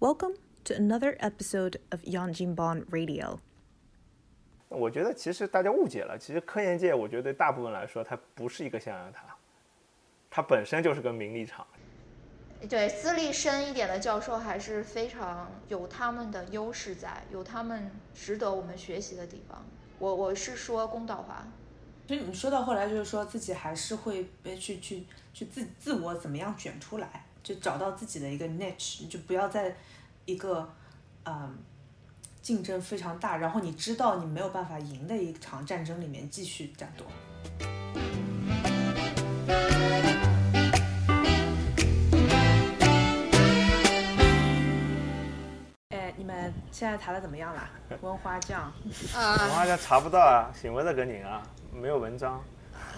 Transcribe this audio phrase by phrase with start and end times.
[0.00, 3.40] Welcome to another episode of Yanjinban Radio.
[4.68, 9.36] 我觉得其实大家误解了，其实科研界，我觉得对大部分来说，它不是一个象牙塔，
[10.30, 11.66] 它本身就是个名利场。
[12.68, 19.66] 对，资历深一点的教授还是非常有他们的优势在，有他们值得我们学习的地方。
[19.98, 21.44] 我我是说公道话。
[22.06, 25.04] 所以你说到后来，就是说自己还是会被去去
[25.34, 29.74] 去自自我怎么样卷出来，就找到自己的一个 niche，你就不要在
[30.26, 30.68] 一个
[31.24, 31.56] 嗯
[32.42, 37.06] 竞争非常大，然后你知道你没有办法赢的一场战争里面继续战斗。
[45.88, 47.66] 哎，你们现在谈的怎么样了？
[48.02, 48.70] 温花酱？
[49.14, 51.42] 我啊，好像查不到啊，寻不到个人啊，
[51.72, 52.44] 没有文章。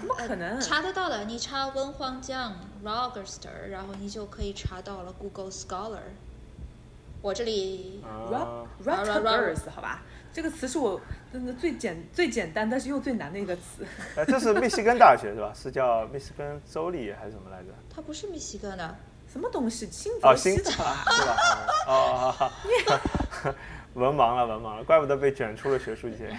[0.00, 0.60] 怎么可能？
[0.60, 2.54] 查得到的，你查温黄江
[2.84, 5.98] Rogerster，然后你就可以查到了 Google Scholar。
[7.22, 10.02] 我这里啊 Rut 啊 Rut- Rutgers 好吧，
[10.32, 10.98] 这个词是我
[11.30, 13.84] 真的最简最简单，但是又最难的一个词。
[14.16, 15.52] 呃，这是密西根大学是吧？
[15.54, 17.66] 是叫密西根州立还是什么来着？
[17.94, 18.96] 它不是密西根的，
[19.30, 19.86] 什么东西？
[19.90, 21.04] 新哦，泽新西的吧？
[21.10, 21.36] 是吧？
[21.86, 22.50] 哦哦哦
[23.44, 23.54] 哦，
[23.92, 26.34] 文盲了，文盲了，怪不得被卷出了学术界。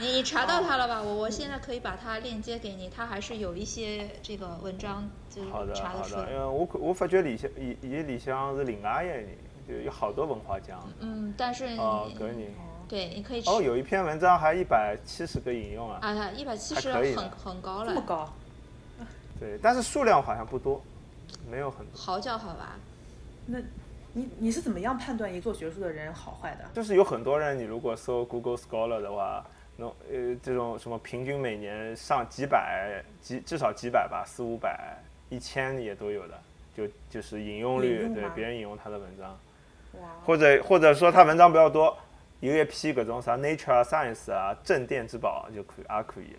[0.00, 1.02] 你你查到它了吧？
[1.02, 6.38] 我我现在可以把它链接给你，它还是有一些这个文章就是好的好的，查得出来因。
[6.38, 9.28] 为我我发觉里向伊伊里向是另外一个人，
[9.68, 10.80] 就有好多文化奖。
[11.00, 12.36] 嗯，但是、哦，搿人。
[12.88, 15.98] 对，你可以哦，有一篇文章还一百七十个引用啊。
[16.02, 18.32] 啊，一百七十很很高了这么，高？
[19.40, 20.80] 对，但是数量好像不多，
[21.50, 21.98] 没有很多。
[21.98, 22.76] 好叫好吧？
[23.44, 23.58] 那
[24.16, 26.64] 你你是怎么样判断一做学术的人好坏的？
[26.72, 29.44] 就是有很多人，你如果搜 Google Scholar 的话，
[29.76, 34.96] 那呃这种什么平均每年上几百几至少几百吧，四五百、
[35.28, 36.40] 一千也都有的，
[36.74, 39.38] 就就是引用率，引用对别人引用他的文章，
[40.00, 41.94] 哇，或者或者说他文章比较多，
[42.40, 46.34] 一个月批各种啥 Nature 啊、Science 啊、镇店之宝就可以啊可以。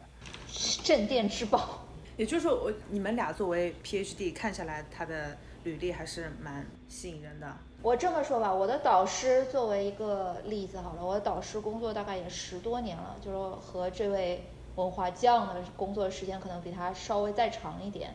[0.83, 1.83] 镇店之宝。
[2.17, 7.47] 也就是说，我你们俩作为 PhD 看下来，他的履历还是蛮吸引人的。
[7.81, 14.43] 我这么说吧，我的导师作为一个例子好了，我的导师工作大概也十多年了，就是和这位
[14.75, 18.13] 文化匠的工作时间可能比他稍微再长一点。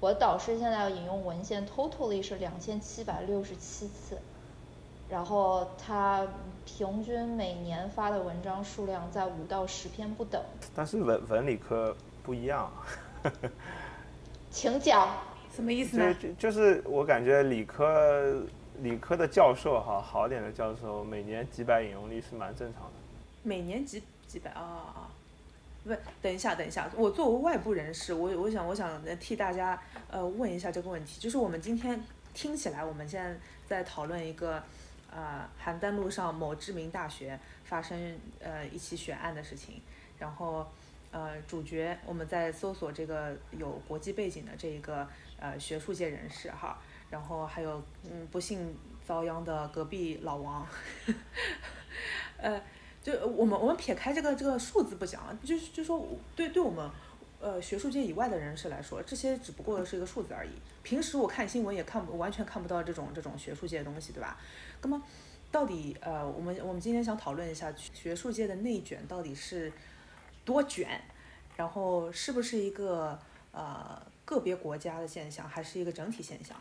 [0.00, 4.18] 我的导师现在引用文献 totally 是两千七百六十七次，
[5.08, 6.26] 然后他
[6.66, 10.40] 平均每年发的文章数量在五到十篇不等。
[10.74, 12.70] 但是文文理科不一样，
[14.52, 15.08] 请讲。
[15.58, 16.14] 什么意思就呢？
[16.14, 18.46] 就就是我感觉理科
[18.80, 22.92] 理科的教授哈，好点的教授每年几百引用率是蛮正常的。
[23.42, 25.10] 每年几几百啊啊啊！
[25.82, 25.92] 不，
[26.22, 29.82] 等一下，等一下，我作为外部人士，我我想我想呃替大家
[30.12, 32.00] 呃问一下这个问题，就是我们今天
[32.32, 33.36] 听起来，我们现在
[33.66, 34.62] 在讨论一个
[35.10, 39.82] 呃邯郸路上某知名大学发生呃一起血案的事情，
[40.20, 40.64] 然后
[41.10, 45.08] 呃主角我们在搜索这个有国际背景的这一个
[45.38, 46.78] 呃学术界人士哈，
[47.10, 48.76] 然后还有嗯不幸
[49.06, 50.66] 遭殃的隔壁老王，
[52.38, 52.60] 呃。
[53.00, 56.04] 就我们我们撇开这个这个数字不讲，就是就说
[56.34, 56.90] 对对我们
[57.40, 60.50] 呃学术界以外的人士来说，这些只不过是一个数字而已。
[60.82, 64.36] 平时我看新闻也看不完全看不到这种这种学术界的东西，对吧？
[64.82, 65.00] 那么
[65.50, 69.72] 到底呃我们我们今天想讨论一下学术界的内卷到底是
[70.44, 71.00] 多卷，
[71.56, 73.18] 然后是不是一个
[73.52, 76.56] 呃个别国家的现象，还是一个整体现象？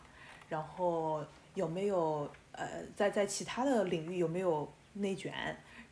[0.50, 1.24] 然后
[1.56, 5.34] 有没有呃在在其他的领域有没有内卷？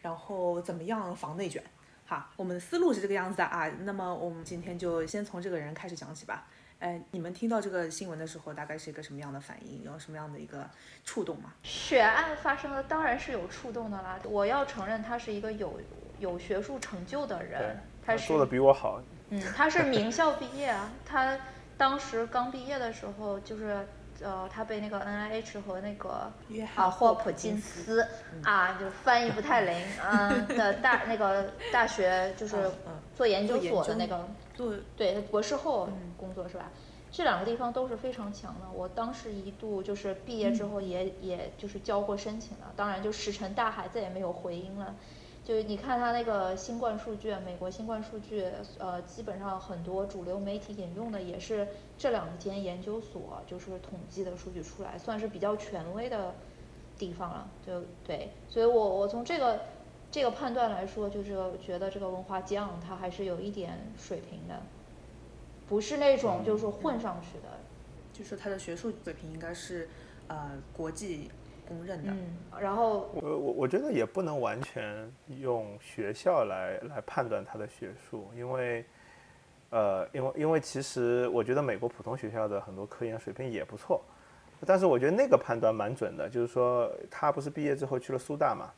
[0.01, 1.63] 然后怎么样防内卷？
[2.06, 3.67] 哈，我们的思路是这个样子的啊。
[3.81, 6.47] 那么我们今天就先从这个人开始讲起吧。
[6.78, 9.81] 哎，你们听到这个新闻的时候，大概是一个什么样的反应？
[9.83, 10.69] 有什么样的一个
[11.03, 11.53] 触动吗？
[11.63, 14.19] 血案发生了，当然是有触动的啦。
[14.25, 15.79] 我要承认，他是一个有
[16.19, 19.01] 有学术成就的人，，他是做的比我好。
[19.29, 20.91] 嗯，他是名校毕业啊。
[21.05, 21.38] 他
[21.77, 23.88] 当时刚毕业的时候，就是
[24.21, 28.07] 呃，他被那个 NIH 和那个约翰啊霍普金斯
[28.44, 29.75] 啊，就翻译不太灵，
[30.09, 32.71] 嗯 的大那个大学就是
[33.15, 36.71] 做研究所的那个做对，博士后嗯工作是吧？
[37.12, 38.69] 这两个地方都是非常强的。
[38.74, 44.94] 我当时一度就是毕业之后也、也就是交过申请了，当然就石沉大海，再也没有回音了。
[45.45, 48.44] 就是你看他那个新冠数据，美国新冠数据，
[48.80, 51.68] 呃，基本上很多主流媒体引用的也是
[52.00, 56.33] 这两间研究所就是统计的数据出来，算是比较权威的
[56.97, 57.47] 地方了。
[57.63, 59.59] 就对，所以我我从这个
[60.12, 64.59] 这个判断来说，就是觉得这个文化酱他还是有一点水平的，
[65.69, 67.59] 不是那种就是混上去的。
[68.12, 69.89] 就是他的学术水平应该是
[70.27, 71.30] 呃国际
[71.67, 72.12] 公认的。
[72.12, 72.17] 嗯，
[72.59, 78.85] 然后我我我觉得也不能完全用学校来来判断他的学术，因为，
[79.69, 84.01] 呃，因为因为其实我觉得美国普通学校的很多科研水平也不错，
[84.65, 88.71] 但是我觉得那个判断蛮准的，就是说他不是毕业之后去了苏大嘛，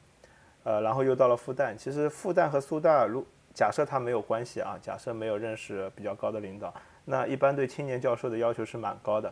[0.64, 6.74] 呃，然后又到了复旦，其实复旦和苏大如假设他没有关系啊，假设没有认识比较高的领导，
[7.06, 9.32] 那一般对青年教授的要求是蛮高的。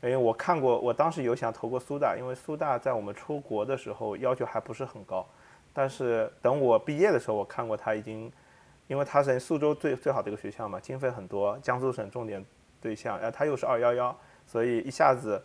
[0.00, 5.26] 因为我看过，我当时有想投过苏大，因为苏大在我们出国的时候要求还不是很高，
[5.72, 8.30] 但是等我毕业的时候，我看过他已经，
[8.86, 12.44] 因为他是苏州最最好的一个学校嘛，经费很多，江苏省重点
[12.80, 14.16] 对象，呃，他又是二幺幺，
[14.46, 15.42] 所以一下子，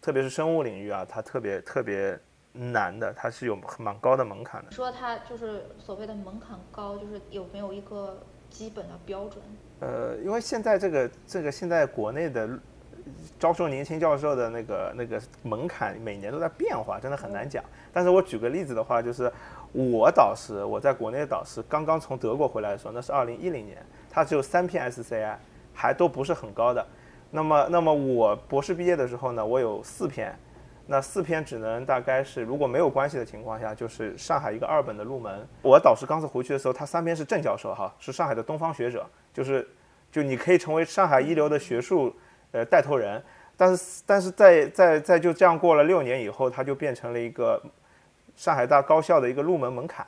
[0.00, 2.16] 特别是生物领域啊，它特别特别
[2.52, 4.70] 难的，它是有蛮高的门槛的。
[4.70, 9.42] 说它就是所谓的门槛高，就是有没有一个基本的标准？
[9.80, 12.48] 呃，因为现在这个这个现在国内的。
[13.38, 17.62] 招收年轻教授的那个那个门槛每年都在变化，真的很难讲。
[17.92, 19.32] 但是我举个例子的话，就是
[19.72, 23.78] 我导师，我在国内的导师刚刚从德国回来的时候，那是二零一零年，
[24.10, 25.34] 他只有三篇 SCI，
[25.74, 26.86] 还都不是很高的。
[27.30, 30.34] 那么，那么我博士毕业的时候呢，我有四篇，
[30.86, 35.46] 那四篇只能大概是如果没有关系的情况下，就是上海一个二本的入门。
[35.62, 39.66] 我导师刚才回去的时候，他三篇是正教授哈，是上海的东方学者，就是
[40.10, 42.14] 就你可以成为上海一流的学术。
[42.50, 43.22] 呃，带头人，
[43.58, 47.62] 但是，但是在在在就这样过了六年以后，他就变成了一个
[48.36, 50.06] 上海大高校的一个入门门槛，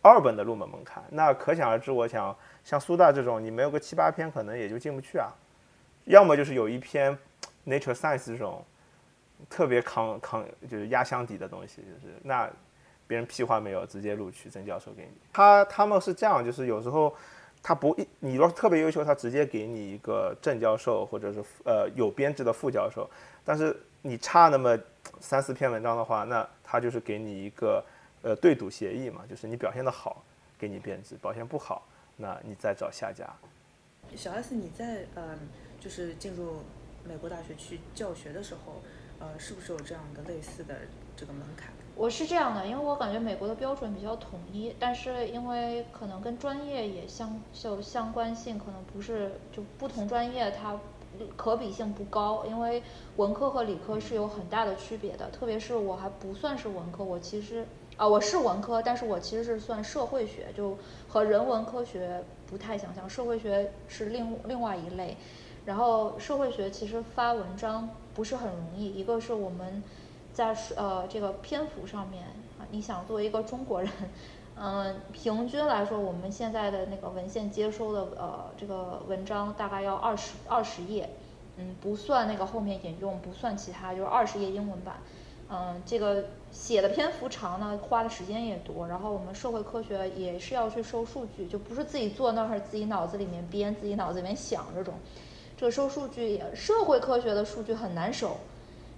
[0.00, 1.02] 二本的入门门槛。
[1.10, 5.32] 那可想而知，我想像苏大这种，你没有个七八篇，可能也就进不去啊。
[6.04, 7.18] 要么就是有一篇
[7.66, 8.64] Nature Science 这种
[9.50, 12.48] 特别扛扛就是压箱底的东西，就是那
[13.08, 15.10] 别人屁话没有，直接录取曾教授给你。
[15.32, 17.12] 他他们是这样，就是有时候。
[17.62, 23.08] 他不一，你若特别优秀，他直接给你一个正教授或者是呃有编制的副教授。
[23.44, 24.76] 但是你差那么
[25.20, 27.84] 三四篇文章的话，那他就是给你一个
[28.22, 30.24] 呃对赌协议嘛，就是你表现的好，
[30.58, 31.86] 给你编制；表现不好，
[32.16, 33.24] 那你再找下家。
[34.16, 35.38] 小 S，你在嗯，
[35.80, 36.62] 就是进入
[37.04, 38.82] 美国大学去教学的时候，
[39.20, 40.76] 呃，是不是有这样的类似的
[41.16, 41.72] 这个门槛？
[41.94, 50.80] 我是这样的，因为我感觉美国的标准比较统一，但是因为可能跟专业也相就相关性可能不是就不同专业它
[51.36, 52.82] 可比性不高，因为
[53.16, 57.64] 文科和理科是有很大的区别的，特别是我还不算是文科，我其实
[57.96, 65.16] 啊我是文科，但是我其实是算社会学，就和人文科学不太相像，社会学是另另外一类，
[65.66, 69.82] 然后社会学其实发文章不是很容易，一个是我们。
[70.32, 72.24] 在呃这个篇幅上面
[72.58, 73.90] 啊，你想作为一个中国人，
[74.56, 81.10] 嗯，平均来说，我们现在的那个文献接收的呃这个文章大概要二十二十页，
[81.56, 84.96] 嗯，不算那个后面引用，不算其他，就是二十页英文版，
[85.50, 94.94] 嗯，这个写的篇幅长呢，花的时间也多，然后我们社会科学也是要去收数据，就不是自己坐那儿自己脑子里面编，自己脑子里面想这种，
[95.58, 98.36] 这个收数据也社会科学的数据很难收。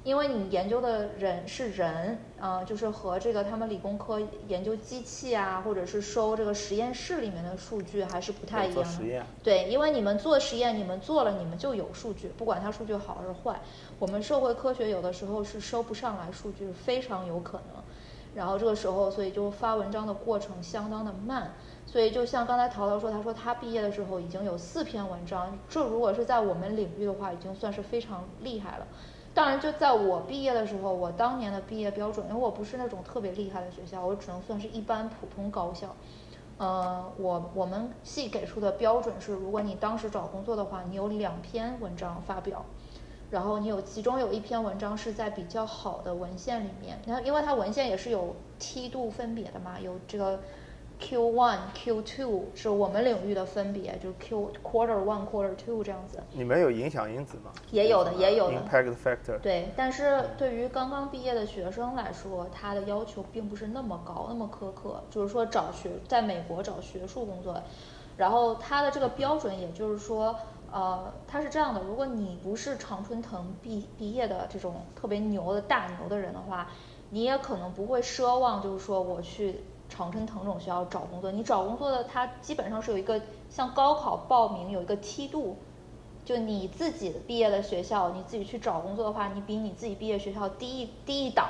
[0.04, 9.24] 因为你研究的人是人，啊，就是和这个他们理工科研究机器啊，或者是收这个实验室里面的数据还是不太一样的。
[9.42, 13.58] 对，因为你们做实验，你们做了，你们就有数据，不管它数据好还是坏。
[13.98, 17.82] 我们社会科学有的时候是收不上来数据，非常有可能。
[18.34, 21.50] 然后这个时候，所以就发文章的过程相当的慢。
[21.86, 28.86] 所以就像刚才淘淘说，他说他毕业的时候已经有四篇文章，这如果是在我们领域的话，已经算是非常厉害了。
[29.34, 35.94] 当然，就在我毕业的时候，我当年的毕业标准，因为我不是那种特别厉害的学校，我只能算是一般普通高校。
[36.56, 42.64] 呃，我我们系给出的标准是，如果你当时找工作的话，你有两篇文章发表，
[43.28, 50.38] 然后你有其中有一篇文章是在比较好的文献里面，然后因为它文献也是有梯度分别的嘛，有这个。
[50.98, 56.18] Q one, Q two 是我们领域的分别，就是 Q quarter one, quarter two 这样子。
[56.32, 57.52] 你们有影响因子吗？
[57.70, 58.56] 也有的，也有的。
[58.56, 59.38] Impact factor。
[59.40, 65.02] 对，但是对于刚刚毕业的学生来说，他的要求并不是那么高，那么苛刻。
[65.10, 67.60] 就是说找学，在美国找学术工作，
[68.16, 70.34] 然后他的这个标准，也就是说，
[70.72, 76.68] 呃，他是这样的：如果你不是常春藤毕毕业的这种特别牛的大牛的人的话，
[77.10, 79.64] 你也可能不会奢望，就是说我去。
[79.88, 85.56] 常春藤种学校找工作，你找工作的它基本上是有一个像高考报名有一个梯度，
[86.24, 91.48] 就你自己毕业的学校，你自己去找工作的话，你比你自己毕业学校低一低一档，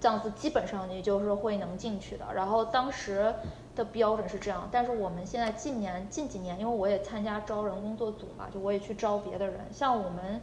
[0.00, 2.24] 这样子基本上你就是会能进去的。
[2.34, 3.32] 然后当时
[3.76, 10.40] 的标准是这样，但是我们现在近年近几年，因为我也参加招人工作组嘛，就我也去招别的人，像我们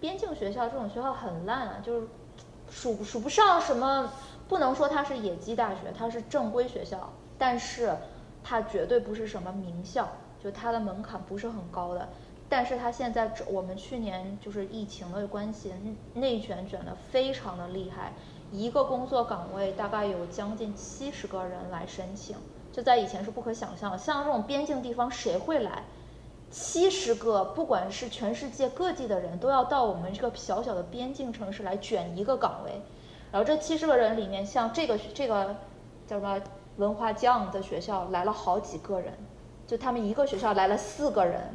[0.00, 2.08] 边境学校这种学校很烂啊，就是
[2.70, 4.10] 数数不上什么，
[4.50, 7.94] 不能说它是野鸡大学，它是正规学校，但是
[8.42, 10.08] 它绝对不是什么名校，
[10.42, 12.08] 就它的门槛不是很高的。
[12.48, 15.72] 但是它现在我们去年就是疫情的关系，
[16.14, 18.12] 内卷卷的非常的厉害，
[18.50, 22.36] 一个工作岗位大概有将近七十个人来申请，
[22.72, 23.96] 就在以前是不可想象的。
[23.96, 25.84] 像这种边境地方谁会来？
[26.50, 32.82] 七十个，不管是全世界各地的人都要到我们这个小小的边境城市来卷一个岗位，
[33.32, 35.56] 然后这七十个人里面，像这个这个
[36.06, 36.40] 叫什么
[36.76, 39.12] 文化匠的学校来了好几个人，
[39.66, 41.52] 就他们一个学校来了四个人。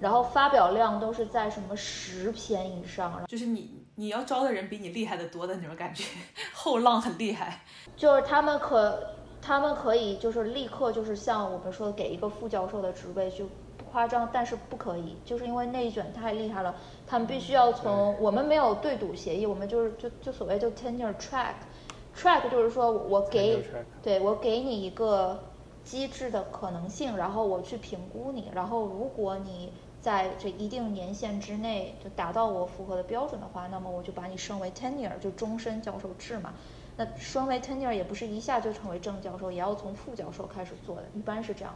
[0.00, 6.04] 然后发表量都是在什么十篇以上，就是你你要招的人比你厉害的多的那种感觉，
[6.54, 7.60] 后浪很厉害。
[7.98, 8.98] 就是他们可
[9.42, 13.44] 他们可以就是立刻就是像我们说的给一个副教授的职位就
[13.76, 16.74] 不夸张，但是不可以，就是因为内卷太厉害了，
[17.10, 23.64] 他们必须要从我们没有对赌协议，我们就是就就所谓就 tenure track，track 就是说我给
[24.00, 25.42] 对我给你一个
[25.82, 36.54] 机制的可能性，然后我去评估你，然后如果你在这一定年限之内就达到我符合的标准的话，那么我就把你升为 tenure，就终身教授制嘛。
[36.96, 41.74] 那升为 tenure 也不是一下就成为正教授，也要从副教授开始做的，一般是这样。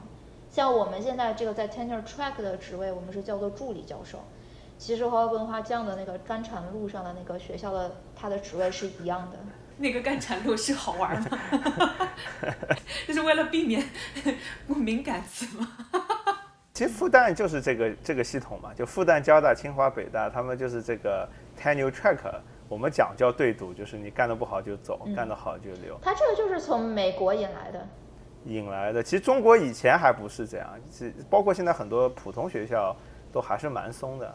[0.49, 4.21] 像我们现在这个在 tenure track 的职位，我们是叫做助理教授，
[4.85, 9.39] 其实和文化酱的那个干产路上的那个学校的他的职位是一样的。
[9.79, 11.39] 那个干产路是好玩吗？
[13.09, 13.83] 就是为了避免
[14.67, 15.67] 不敏感词吗？
[16.75, 21.27] 其实复旦就是这个这个系统嘛，就复旦、交大、清华、北大，他们就是这个
[21.59, 22.19] tenure track。
[22.69, 25.99] 我们讲叫对赌，就是你干得不好就走，干得好就留。
[26.03, 27.89] 他这个就是从美国引来的。
[28.45, 32.95] 引来的，其实中国以前还不是这样，是包括现在很多普通学校
[33.33, 34.35] 都还是蛮松的，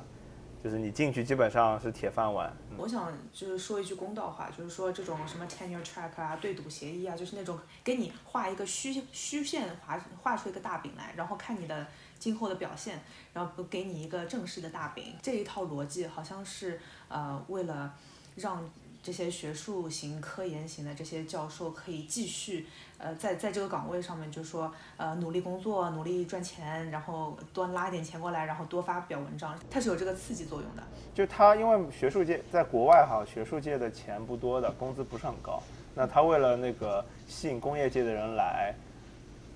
[0.63, 2.51] 就是你进去基本上是铁饭碗。
[2.77, 11.87] 我想就是说一句公道话，就是说这种什么 tenure track 啊、对赌协议啊，就是那种给你画一个虚虚线，画画出一个大饼来，然后看你的。
[12.19, 13.01] 今后的表现，
[13.31, 17.95] 然后不给你一个正式的大饼，这一套逻辑好像是呃为了
[18.35, 18.69] 让
[19.01, 22.67] 这些学术型、科研型的这些教授可以继续
[22.99, 30.83] 呃在在这个岗位上面，就说呃努力工作、努力赚钱，然后多拉一点钱过来，然后多发表文章，它是有这个刺激作用的。
[31.15, 35.63] 就他因为学术界在国外哈，学术界的钱不多的，工资不是很高，
[35.95, 38.75] 那他为了那个吸引工业界的人来，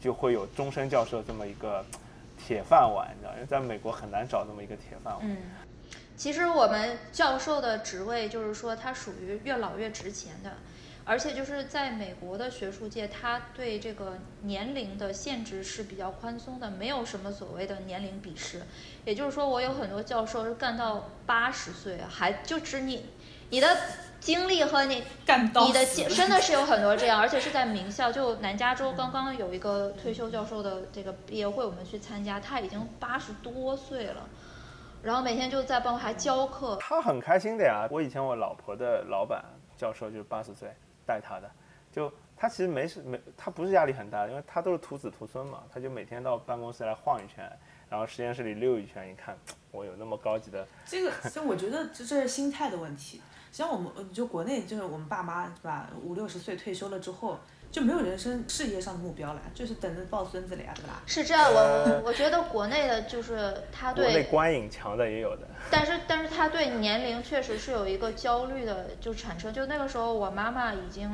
[0.01, 1.85] 就会有终身教授这么一个。
[2.45, 5.21] 铁饭碗，你知道，因为在美国很难找这么一个铁饭碗。
[5.23, 5.38] 嗯，
[6.17, 10.51] 其实我们教授的职位就是说，它属于越老越值钱的，
[11.05, 18.62] 而且就是在美国的学术界，他对这个年龄的限制是比较宽松的，没有什么所谓的年龄鄙视。
[19.05, 23.05] 也就是说，我有很多教授是干到八十岁，还就只你
[23.50, 23.77] 你的。
[24.24, 34.29] 经历和你干到，你的真的是有很多 这样，而且是在名校，就南加州刚刚有一个退休教授的这个毕业会，我们去参加，他已经八十多岁了，
[35.01, 36.77] 然后每天就在帮还教课。
[36.79, 39.43] 他很开心的呀，我以前我老婆的老板
[39.75, 40.69] 教授就是八十岁
[41.05, 41.50] 带他的，
[41.91, 47.50] 就他其实没事没，他不是压力很大，因为他都是徒子徒孙嘛，他就每天到办公室来晃一圈，
[47.89, 49.38] 然后实验室里溜一圈，一看
[49.72, 50.67] 我有那么高级的。
[50.86, 53.22] 这个，所以我觉得这这是心态的问题。
[53.51, 55.89] 像我们，就国内就是我们爸妈是吧？
[56.01, 57.38] 五六十岁退休了之后，
[57.74, 61.01] 就没有人生事业上的目标了，就是等着抱孙子了呀，对吧？
[61.08, 69.51] 是这样，我我觉得国内的就是他对国内观影强的也有的，但是但是他对年龄确实是有一个焦虑的，就产生。
[69.51, 71.10] 就那个时候，我妈妈已经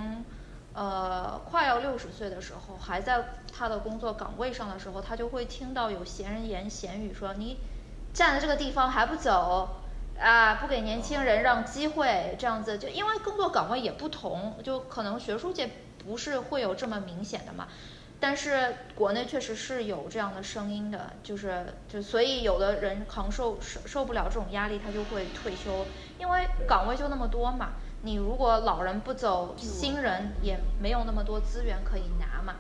[0.74, 3.24] 呃快要六十岁的时候，还在
[3.58, 7.60] 她的工作岗位上的时候，她就会听到有闲人言闲语说：“你
[8.14, 9.78] 站在这个地方还不走。”
[10.20, 15.70] 啊，不给年轻人让机会，这样子就因为工作岗位也不同，就可能学术界
[16.06, 17.68] 不是会有这么明显的嘛。
[18.22, 25.86] 但是国内确实是有这样的声音的，就是就所以有的人扛受受受不了这种压力，他就会退休，
[26.18, 27.70] 因为岗位就那么多嘛。
[28.02, 32.56] 你如果老人不走，新人也没有那么多资源可以拿嘛。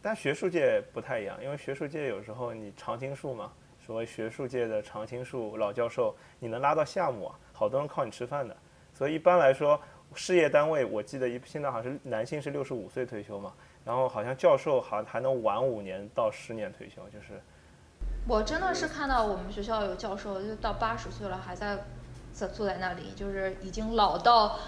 [0.00, 3.52] 但学术界不太一样，因为学术界有时候你常青树嘛。
[3.84, 7.34] 所谓学术界的常青树、老教授，你能拉到项目啊？
[7.52, 8.56] 好多人靠你吃饭的。
[8.94, 9.80] 所以一般来说，
[10.14, 13.52] 事业单位我记得一现在好像是男性是六十五岁退休嘛，
[13.84, 17.40] 然后好像教授好像还能晚五年到十年退休，就是。
[18.28, 21.78] 我真的是看到我们学校有教授就到八十岁了还在
[22.32, 24.58] 在坐在那里，就是已经老到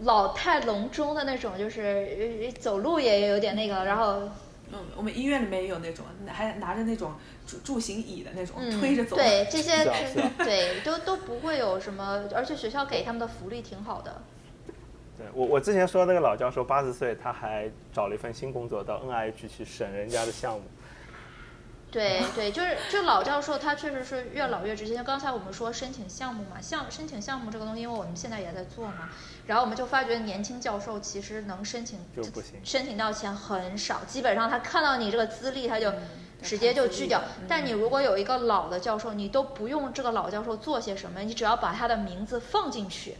[0.00, 4.28] 老态龙钟的那种，就是走路也有点那个，然后。
[4.72, 7.12] 嗯，我们医院里面也有那种，还拿着那种
[7.46, 9.14] 助助行椅的那种推着走。
[9.14, 9.84] 对，这些
[10.38, 14.20] 对都都不会有什么，而且学校给他们的福利挺好的。
[15.18, 20.62] 对我我之前说那个老教授八十岁，他还找了一份新工作到 NIH 去审人家的项目。
[21.88, 25.02] 对对，就是就老教授他确实是越老越直接。
[25.02, 29.08] 刚才我们说申请项目嘛，项申请项目这个东西，因为我们现在也在做嘛，
[29.46, 35.90] 然后我们就发觉年轻教授其实能申请就不行申请到钱很少，基本上他看到你这个资历他就
[36.42, 37.22] 直接就拒掉。
[37.48, 43.14] 但你如果有一个老的教授，你都不用这个老教授做些什么，你只要把他的名字放进去，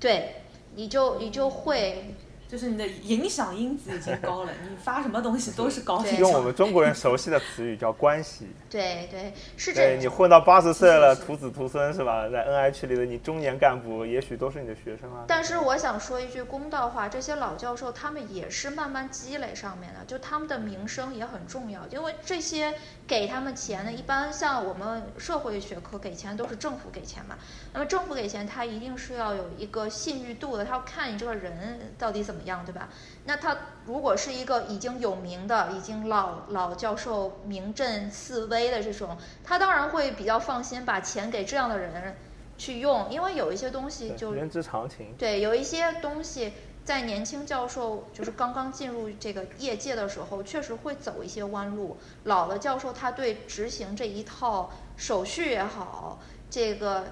[0.00, 0.42] 对，
[0.74, 2.14] 你就你就会。
[2.50, 8.48] 就是你的影响因子已经高了，你发什么东西都是高 对用我们中国人熟悉的词语叫关系。
[8.68, 12.28] 对对，是对这你混到八十岁了，徒子徒孙是吧？
[12.28, 15.24] 在 NIH 里的你中年干部，也许都是你的学生啊。
[15.28, 22.74] 但是我想说一句公道话，这些老教授他们也是慢慢积累上面的，就他们的名声也很重要，因为这些
[23.06, 27.36] 给他们钱的，一般像我们社会学科给钱都是政府给钱嘛，
[27.72, 32.88] 那么政府给钱，他一定是要有一个信誉度的，他要看你这个人到底怎么样，对吧？
[33.24, 33.56] 那他
[33.86, 42.16] 如果是一个已经有名的、已经老老教授名震四威的这种，他当然会比较放心把钱给这样的人
[42.58, 45.14] 去用，因为有一些东西就对人之常情。
[45.16, 46.52] 对，有一些东西
[46.84, 51.96] 在年轻教授就是刚刚进入这个业界的时候，确实会走一些弯路。
[52.24, 56.18] 老的教授他对执行这一套手续也好，
[56.50, 57.04] 这个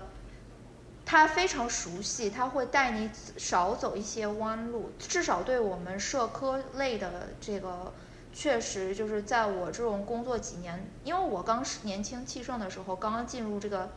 [1.10, 4.92] 他非常熟悉，他会带你少走一些弯路。
[4.98, 7.94] 至少对我们社科类的这个。
[8.30, 13.88] 确实，就是在我这种工作几年，因为我刚是年轻气盛的时候，刚刚进入这个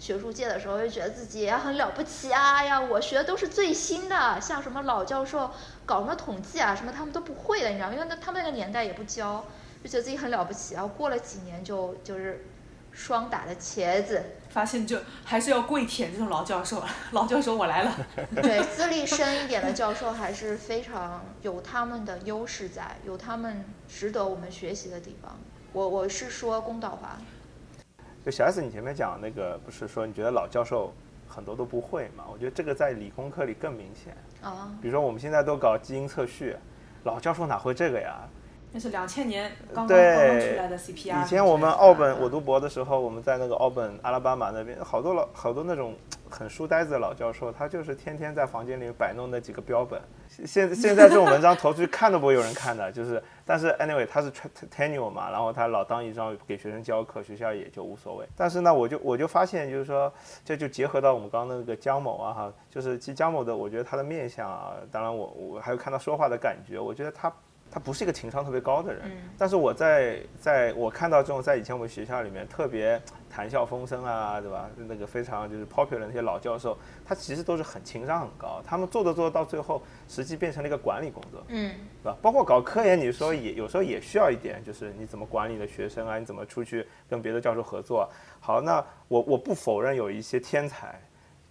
[0.00, 2.56] 学术界的时候，就觉得自己也很了不起啊！
[2.56, 5.52] 哎呀，我学的都是最新的，像什么老教授
[5.86, 7.94] 搞什么统计啊，什么他们都不会的，你知道吗？
[7.94, 9.44] 因为那他们那个年代也不教，
[9.82, 10.74] 就觉得自己很了不起。
[10.74, 12.44] 然后过了几年就就是
[12.92, 14.22] 双打的茄子，
[14.58, 17.94] 发现就还是要跪舔这种老教授， 老教授我来了。
[18.42, 25.38] 对资历深一点的 教授还是非常有他们的优势在，有他们值得我们学习的地方。
[25.72, 27.18] 我我是说公道话，
[28.24, 30.92] 就小 S，你前面讲那个，不是说你觉得老教授
[31.28, 32.24] 很多都不会嘛？
[32.28, 34.16] 我觉得这个在理工科里更明显。
[34.42, 36.56] 啊，比如说我们现在都搞基因测序，
[37.04, 38.28] 老教授哪会这个呀？
[38.70, 41.24] 那是两千年刚刚对刚刚出来的 CPR。
[41.24, 45.94] 以前我们奥本，我读博的时候，我们在那个奥本阿拉巴马那边，好多老好多那种
[46.28, 49.98] 很书呆子的老教授，他就是天天在房间里摆弄那几个标本。
[50.28, 54.30] 现现在这种文章投出去看都不会有人看的，就是， 但是 anyway 他是
[54.70, 58.26] tenure 嘛，然后他老当一张给学生教课，学校也就无所谓。
[58.36, 60.12] 但是呢，我就我就发现，就是说，
[60.44, 67.32] 这就结合到我们刚刚那个姜某啊哈，就是其实姜某的，我觉得他的面相啊，当然我我还有看他说话的感觉，我觉得他。
[67.70, 73.00] 他不是一个情商特别高的人，嗯但是我在在我看到这种在以前我们学校里面特别
[73.30, 74.68] 谈笑风生啊，对吧？
[74.76, 82.16] 那个非常就是 popular 的那些老教授，他其实都是很情商很高，他们做着做着到最后，实际变成了一个管理工作，嗯对吧？
[82.22, 88.08] 包括搞科研，你说也有时候也需要一点，就是你怎么管理你的学生啊，你怎么出去跟别的教授合作啊。
[88.40, 91.00] 好，那我我不否认有一些天才，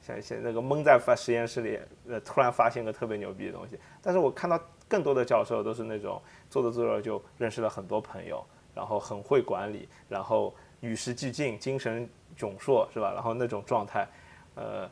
[0.02, 13.12] 像像那个蒙在发实验室里，呃，突然发现个特别牛逼的东西，但是我看到更多的教授都是那种做着做着就认识了很多朋友，然后很会管理，然后与时俱进，精神炯硕，是吧？
[13.14, 14.08] 然后那种状态，
[14.56, 14.90] 呃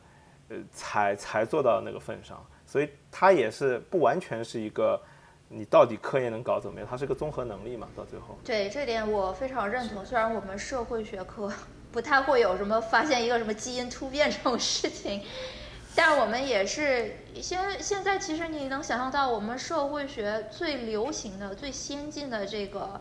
[0.50, 5.02] 呃，才才做到那个份上，所以他也是不完全是一个
[5.48, 8.38] 你到底科研能搞怎么样，它是个综合能力嘛，到最后。
[8.44, 10.04] 对这点我非常认同。
[10.06, 11.52] 虽然我们社会学科
[11.92, 15.24] 不太会有什么发现一个什么基因突变这种事情，
[15.96, 23.00] 但我们也是现现在其实你能想象到，我们社会学最流行的、最先进的这个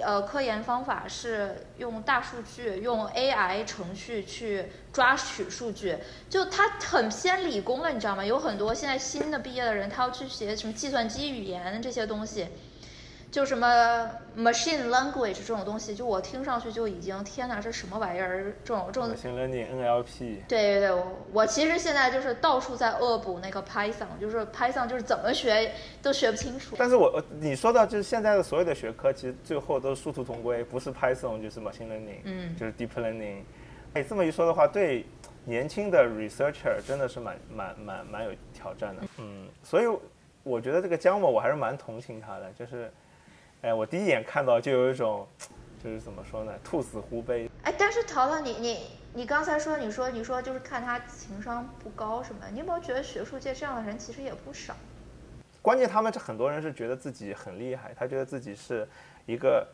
[0.00, 5.98] 呃科研方法是用大数据、用 AI 程序去抓取数据，
[6.30, 8.24] 就它很偏理工了，你知道吗？
[8.24, 12.46] 有很多现在新的毕业的人，他要去学什么计算机语言这些东西。
[13.30, 18.52] 就什么 machine language 这种东西，就我听上去就已经天哪，这什么玩意儿？
[18.64, 26.74] 这种这种，machine learning、NLP，对对对，我我其实现在就是到处在恶补那个 Python，就是 Python 就是怎么学都学不清楚。
[26.78, 33.42] 但是我呃你说到就是现在的所有的学科，其实最后都是殊途同归，不是 Python 就是 machine learning，嗯就是 deep learning。
[33.94, 35.04] 哎，这么一说的话，对
[35.44, 39.02] 年轻的 researcher 真的是蛮蛮蛮蛮有挑战的。
[39.18, 39.86] 嗯，所以
[40.42, 42.90] 我觉得这个姜某我还是蛮同情他的，就是，
[43.62, 45.26] 哎，我第一眼看到就有一种，
[45.82, 47.50] 就是怎么说呢，兔死狐悲。
[47.64, 48.78] 哎，但是淘淘，你你
[49.14, 54.76] 你刚才说，你说你说就是看他情商不高什么，你有没有觉得学术界这样的人其实也不少？
[55.60, 58.88] 关键他们这很多人是觉得自己很厉害，他觉得自己是
[59.26, 59.66] 一个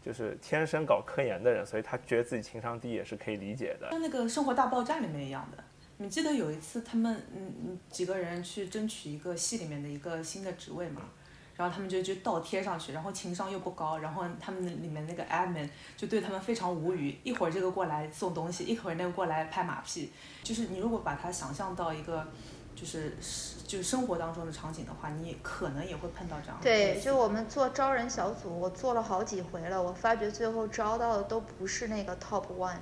[0.00, 3.90] 就是天生搞科研的人，所以他觉得自己情商低也是可以理解的。
[3.90, 5.64] 像那个《生活大爆炸》里面一样的，
[5.96, 11.02] 你记得有一次他们嗯嗯几个人去争取一个系里面的一个新的职位嘛，
[11.56, 20.12] 然后他们就就倒贴上去，然后情商又不高，然后他们里面那个 admin 就对他们非常无语，一会儿这个过来送东西，一会儿那个过来拍马屁，
[20.42, 22.26] 就是你如果把它想象到一个
[22.74, 23.16] 就是
[23.66, 32.78] 就是生活当中的场景的话，你可能也会碰到这样对，就我们做招人小组，我做了好几回了，我发觉最后招到的都不是那个 top one。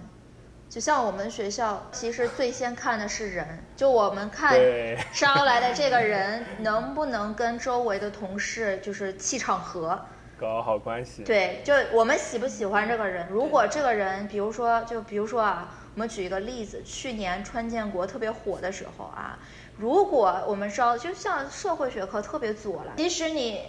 [0.72, 4.58] 就像我们学校，其实最先看的是人，就我们看，
[5.12, 10.00] 招来的这个人能不能跟周围的同事就是气场合。
[10.40, 11.24] 搞好关系。
[11.24, 13.28] 对，就我们喜不喜欢这个人？
[13.28, 19.38] 如果这个人，比如说，就比如说啊，我们举一个例子，去年川建国特别火的时候啊，
[19.76, 23.60] 如果我们招，就像社会学科特别左了，即使你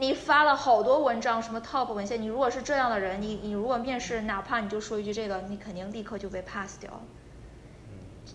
[0.00, 7.00] 你发了好多文章，什么 top 文献，你如果是这样的人，你你如果面试，哪怕你就说一句这个，你肯定立刻就被 pass 掉了。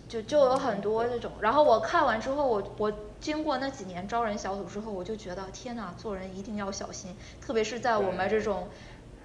[0.08, 8.68] 就就有很多这种，然后我看完之后，我我经过那几年招人小组之后，我就觉得天哪，做人一定要小心，特别是在我们这种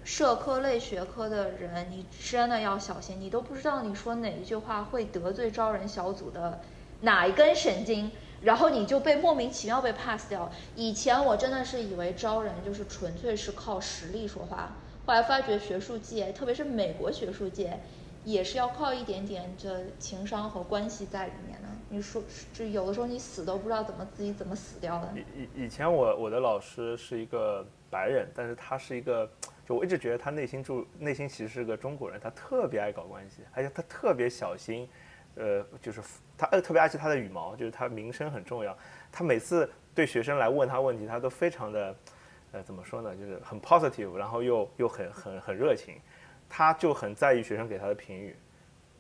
[0.04, 6.60] 社科类学科的人，你真的要小心，你都不知道你说哪一句话会得罪招人小组的
[7.02, 10.52] 哪一根神经，然后你就被莫名其妙被 pass 掉。
[10.76, 14.72] 以前我真的是以为招人就是纯粹是靠实力说话，
[15.06, 17.80] 后来发觉学术界，特别是美国学术界。
[18.24, 21.68] 也是要靠一点点这情商和关系在里面的。
[21.90, 22.22] 你说，
[22.54, 25.12] 就有的时候你死都不知道怎么自己怎么死掉的。
[25.16, 29.28] 以以以前我我的老师是一个白人，但是他是一个，
[29.68, 34.88] 就我一直觉得他内心住内心其实是个中国人，他特别爱搞关系，而且他特别小心，
[35.36, 36.02] 呃，就是
[36.38, 38.78] 他呃特别爱惜他的羽毛，就是他名声很重要。
[39.12, 41.96] 他每次对学生来问他问题，他都非常的，
[42.52, 45.96] 呃，怎么说呢，就是很 positive，然后又又很很很热情。
[46.54, 48.36] 他就很在意学生给他的评语，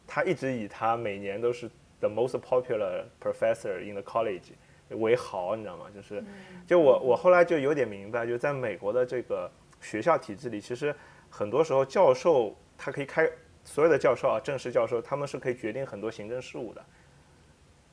[0.07, 4.53] 他一直以他每年都是 the most popular professor in the college
[4.87, 5.87] 为豪，你知道吗？
[5.93, 6.23] 就是，
[6.65, 10.95] 就我我后来就有点明白，就在美国的这个学校体制里，其实
[11.29, 13.29] 很多时候教授他可以开
[13.63, 16.85] 所有的教授啊，正式教授他们是可以决定很多行政事务的，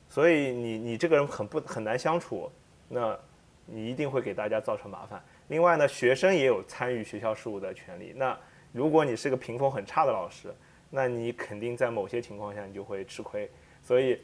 [0.09, 2.51] 所以你你这个人很不很难相处，
[2.87, 3.17] 那
[3.65, 5.21] 你一定会给大家造成麻烦。
[5.47, 8.37] 另外呢，学生也有参与学校事务的权利，那。
[8.71, 10.53] 如果你是个屏风很差的老师，
[10.91, 13.49] 那你肯定在某些情况下你就会吃亏。
[13.81, 14.21] 所以，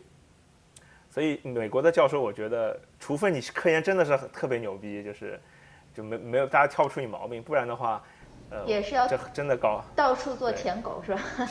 [1.10, 5.42] 所以美国的教授，我觉得，除非你科研真的是特别牛逼，就是
[5.96, 8.04] 就没没有大家挑不出你毛病，不然的话，
[8.50, 11.22] 呃，也是要这真的高到处做舔狗是吧？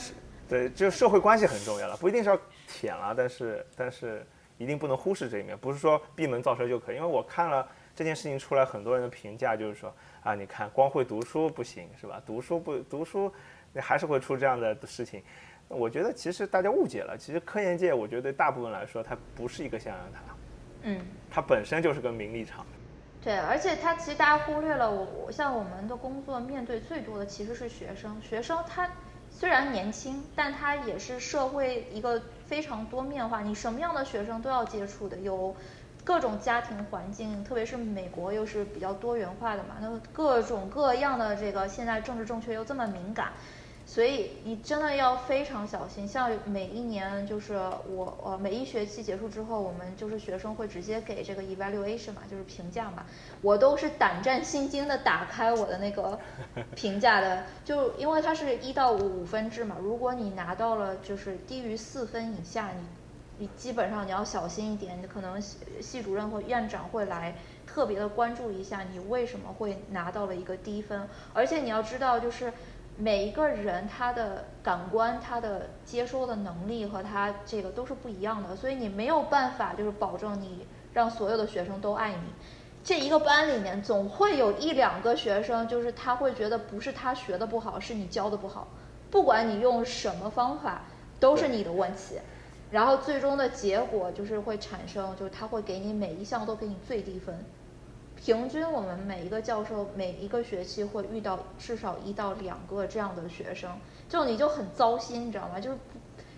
[0.49, 4.27] 对，就社会关系很重要了，不一定是要舔了，但是但是
[4.59, 6.97] 一定不能忽视这一面，不是说闭门造车就可以。
[6.97, 9.95] 因为我看了这件事情出来，很多人的评价就是说。
[10.25, 12.19] 啊，你看，光会读书不行是吧？
[12.25, 13.31] 读书不读书，
[13.75, 15.23] 你还是会出这样的事情。
[15.69, 20.35] 我觉得其实大家误解了，其实科研界，我觉得对大部分来说，它不是一个象牙塔，
[20.85, 20.99] 嗯，
[21.31, 22.65] 它本身就是个名利场。
[23.25, 28.89] 对，而且它其实大家忽略了，我我像我们的工作面对最多的其实是学生，学生他
[29.31, 35.57] 虽然年轻，但他也是社会一个非常多面化，你什么样的学生都要接触的，有。
[36.07, 43.33] 各种家庭环境，特别是美国又是比较多元化的嘛，那各种各样的这个现在政治正确又这么敏感，
[43.87, 46.07] 所以你真的要非常小心。
[46.09, 47.55] 像每一年就是
[47.89, 53.05] 我呃每一学期结束之后，我们就是学生会直接给这个 evaluation 嘛，就是评价嘛，
[53.43, 56.19] 我都是胆战心惊的打开我的那个
[56.75, 62.85] 评价的，就因为它是一到五五分制嘛，如果你拿到了就是低于四分以下，你。
[63.37, 67.35] 你基本上你要小心一点，你可能系系主任或院长会来
[67.67, 72.53] 特别的关注一下你为什么会拿到了一个低分，而且你要知道，就是
[72.97, 82.19] 每一个人他的感官、他的接收的能力和他这个都是不一样的，所以你没有办法就是保证你让所有的学生都爱你。
[82.85, 88.69] 这一个班里面总会有一两个学生，就是他会觉得不是他学的不好，是你教的不好，
[89.11, 90.83] 不管你用什么方法，
[91.19, 92.17] 都是你的问题。
[92.71, 97.45] 然后最终的结果就是会产生，就是他会给你每一项都给你最低分。
[98.25, 103.71] 平均我们每一个教授每一个学期会遇到至少一到两个这样的学生，
[104.09, 105.61] 就你就很糟心，你知道吗？
[105.61, 105.79] 就是，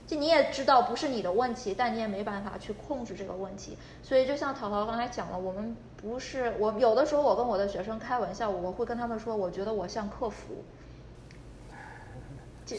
[0.04, 3.78] 就你也知道不是你的问题，但你也没办法去控制这个问题。
[4.02, 10.64] 所以就像淘淘刚才讲了，我们不是我有的时候我跟我的学生开玩笑，我会跟他们说，我觉得我像客服。
[12.66, 12.76] 这。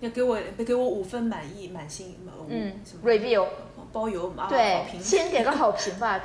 [0.00, 2.14] 要给我给我五分满意满星，
[2.48, 2.70] 嗯
[3.02, 3.46] ，review
[3.94, 6.22] 包邮啊，对，先给个好评吧。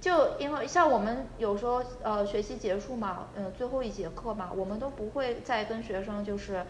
[0.00, 6.64] 就因为像我们有时候呃学期结束嘛，嗯最后一节课嘛，我们都不会再跟学生就是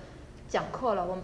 [0.48, 1.04] 讲课了。
[1.04, 1.18] 我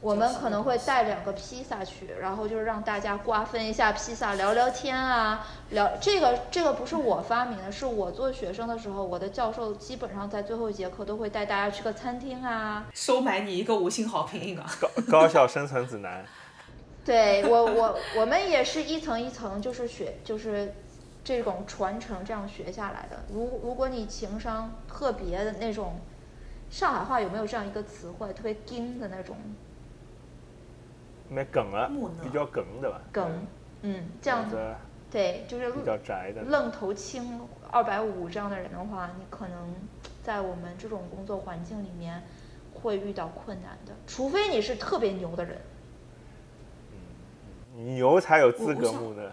[0.00, 14.64] 我们可能会带两个披萨去，然后就是让大家瓜分一下披萨，聊聊天啊，聊这个这个不是我发明的，是我做学生的时候，我的教授基本上在最后一节课都会带大家去个餐厅啊，收买你一个五星好评一个。
[14.80, 16.24] 高高校生存指南。
[17.04, 20.72] 对我我我们也是一层一层就是学就是
[21.24, 23.18] 这种传承这样学下来的。
[23.32, 26.00] 如如果你情商特别的那种，
[26.70, 29.36] 上海话有没有这样一个词汇，特别硬的那种？
[31.28, 31.90] 没梗了，
[32.22, 33.00] 比较梗的吧？
[33.10, 33.46] 梗，
[33.82, 34.58] 嗯，这样子，
[35.10, 39.74] 对，就是比较宅的，愣头青二百五这样的人的话，你可能
[40.22, 42.22] 在我们这种工作环境里面
[42.74, 45.58] 会遇到困难的，除非你是特别牛的人。
[47.76, 49.32] 嗯，牛才有资格木的。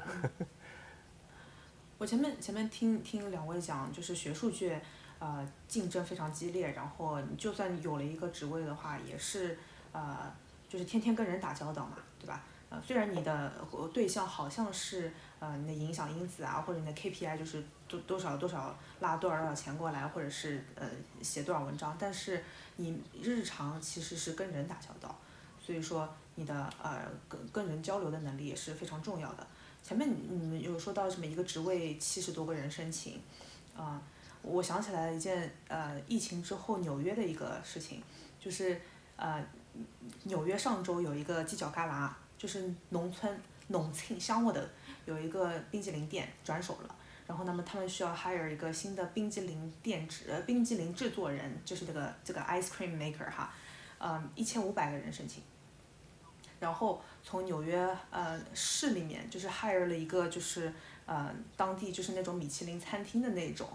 [2.00, 4.82] 我前面前面听听两位讲，就是学术界
[5.20, 9.60] 呃竞争非常激烈，然后你就算有了一个职位的话，也是
[9.92, 10.34] 呃。
[10.70, 12.44] 就是天天跟人打交道嘛，对吧？
[12.70, 13.52] 呃，虽然你的
[13.92, 20.88] 对象好像是呃你的影响因子啊，或者你的 KPI 就是多多少多少拉多少多少钱过来，或者是呃
[21.24, 22.44] 写多少文章，但是
[22.76, 25.18] 你日常其实是跟人打交道，
[25.60, 29.48] 所以说你的呃跟跟人交流的能力也是非常重要的。
[29.84, 33.22] 前面你们有说到什么一个职位七十多个人申请，
[33.76, 34.02] 啊，
[34.42, 38.02] 我想起来了一件呃疫情之后纽约的一个事情，
[38.40, 38.82] 就是
[39.16, 39.44] 呃。
[40.24, 44.70] 纽约上周有一个犄角旮旯，就是农村农村乡下的
[45.06, 53.54] 有一个冰激凌店转手了，然后那么他们需要 hire 一个新的冰激凌店制冰激凌制作人，就是这个这个 ice cream maker 哈，
[54.00, 55.42] 嗯，一千五百个人申请，
[56.60, 60.74] 然后从纽约呃市里面就是 hire 了一个就是
[61.06, 63.68] 呃当地就是那种米其林餐厅的那种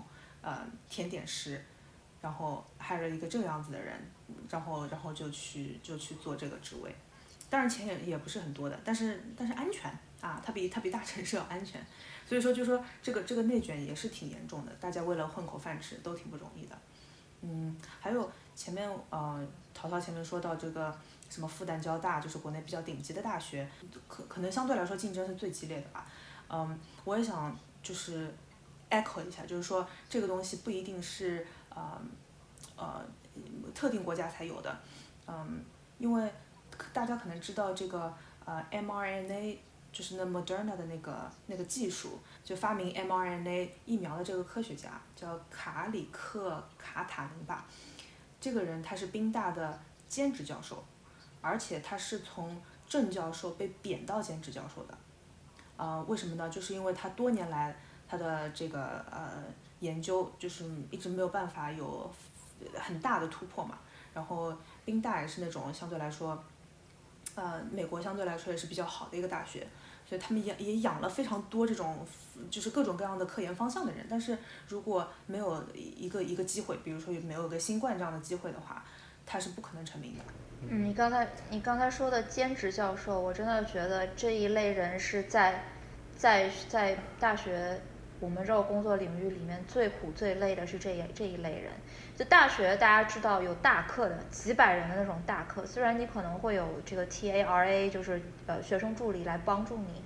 [0.42, 1.64] 呃甜点师，
[2.20, 3.94] 然后 hire 了一个这个样子的人。
[4.48, 6.94] 然后，然后就去就去做这个职位，
[7.50, 9.90] 当然钱也也不是很多的，但是但是安全
[10.22, 11.85] 啊，它比它比大城市要安全，
[12.26, 16.78] 所以说就说这个这个内卷也是挺严重的，大家为了混口饭吃都挺不容易的。
[17.42, 20.96] 嗯，还有前面呃淘淘前面说到这个
[21.35, 23.68] 什么复旦交大，就是国内比较顶级的大学，
[24.07, 26.07] 可可能相对来说竞争是最激烈的吧。
[26.49, 28.33] 嗯，我也想就是
[28.90, 32.01] echo 一下，就是说这个东西不一定是呃
[32.77, 33.05] 呃。
[33.75, 34.79] 特定国家才有的，
[35.27, 35.61] 嗯，
[35.99, 36.31] 因为
[36.92, 39.59] 大家可能知道这个呃 mRNA
[39.90, 47.66] 就是那 Moderna 的那个那个技术，就发明 mRNA 疫苗的这个科学家叫卡里克卡塔林吧，
[48.40, 50.85] 这个人他是宾大的兼职教授，
[51.44, 54.98] 而且他是从正教授被贬到兼职教授的，
[55.76, 56.48] 呃，为什么呢？
[56.48, 57.76] 就是因为他多年来
[58.09, 59.44] 他的这个呃
[59.80, 62.11] 研究就是一直没有办法有。
[62.78, 63.78] 很大的突破嘛，
[64.14, 66.42] 然后宾大也是那种相对来说，
[67.35, 69.66] 呃，美国相对来说也是比较好的一个大学，
[70.09, 72.07] 所以他们也也养了非常多这种
[72.50, 74.07] 就是各种各样的科研方向的人。
[74.09, 78.83] 但是如果没有一个一个机会，比如说没有个新冠这样的机会的话，
[79.26, 80.24] 他是不可能成名的。
[80.70, 85.62] 嗯，你刚才你刚才说的兼职教授，我真的觉得这一类人是在
[86.16, 87.81] 在在大学
[88.20, 91.72] 我们这个工作领域里面最苦最累的是这一这一类人。
[92.16, 100.03] 就大学，大家知道有大课的几百人的那种大课，虽然你可能会有这个 T A R A，就是呃学生助理来帮助你，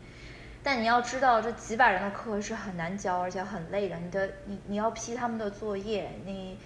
[0.62, 3.96] 但你要知道这几百人的课是很难教，而且很累的。
[3.96, 6.58] 你的你你要批他们的作业，你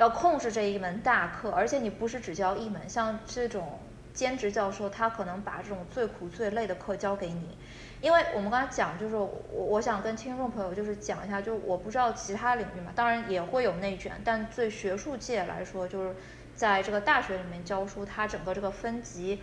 [0.00, 3.78] 要控制这一门大课，而且你不是只教一门，像这种
[4.14, 7.58] 兼职教授，他可能把这种最苦最累的课教给你。
[8.00, 16.16] 因为我们刚才讲，就是我我想跟听众朋友就是讲一下，就是我不知道其他领域嘛，当然也会有内卷，但对学术界来说，就是
[16.56, 19.42] 在这个大学里面教书，它整个这个分级，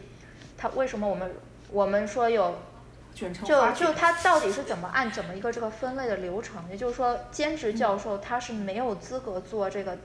[0.58, 1.32] 它为什么我们
[1.70, 2.56] 我们说有，
[3.14, 6.68] 就就它到底是怎么按怎么一个这个分类的流程？
[6.72, 9.96] 也就是说，兼职教授他是没有资格做这个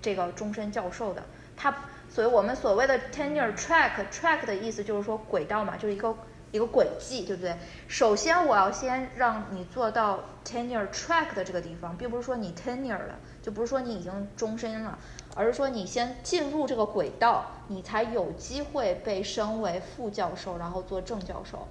[0.00, 1.22] 这个终身教授的，
[1.56, 1.74] 他
[2.08, 6.14] 所以我们所谓的 tenure track track 的意思就是说轨道嘛，就是一个。
[6.52, 7.56] 一个轨迹，对不对？
[7.86, 14.98] 首先，我要先让你做到 tenure track 的这个地方，并不是说你 tenure 了，就不是说你已经终身了，
[15.36, 21.68] 而是说你先进入这个轨道，你才有机会被升为副教授，然后做正教授。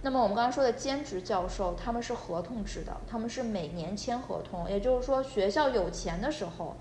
[0.00, 6.74] 那么我们刚刚说的兼职教授，他们是合同制的，他们是每年签合同，也就是说学校有钱的时候，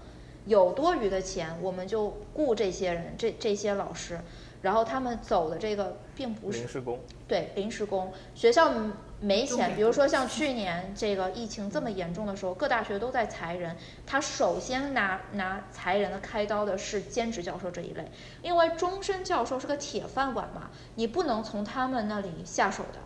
[0.46, 4.20] 有多余的钱，我们就雇这些人，这这些老师。
[4.62, 8.14] 然后他们走的这个并不是临时工，对临时工。
[8.36, 8.72] 学校
[9.20, 9.76] 没钱。
[9.76, 13.76] 比如说像去年这个疫情这么严重的时候，各大学都在裁人，
[14.06, 18.12] 他首先拿拿裁人的开刀的是兼职教授这一类，
[18.44, 23.00] 因为终身教授是个铁饭碗嘛，你不能从他们那里下手的。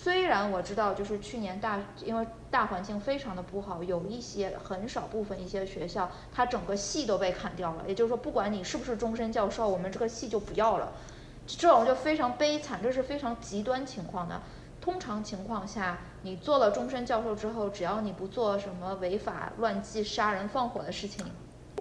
[0.00, 7.82] 虽然我知道，就是去年大，因为大环境非常的不好，有一些很少部分一些学校，它整个系都被砍掉了。
[7.84, 10.92] 也就是说，不管你是不是终身教授，我们这个系就不要了。
[11.48, 14.40] 这种就非常悲惨，这是非常极端情况的。
[14.80, 21.26] 通常情况下，你做了终身教授之后，只要你不做什么违法乱纪、杀人放火的事情。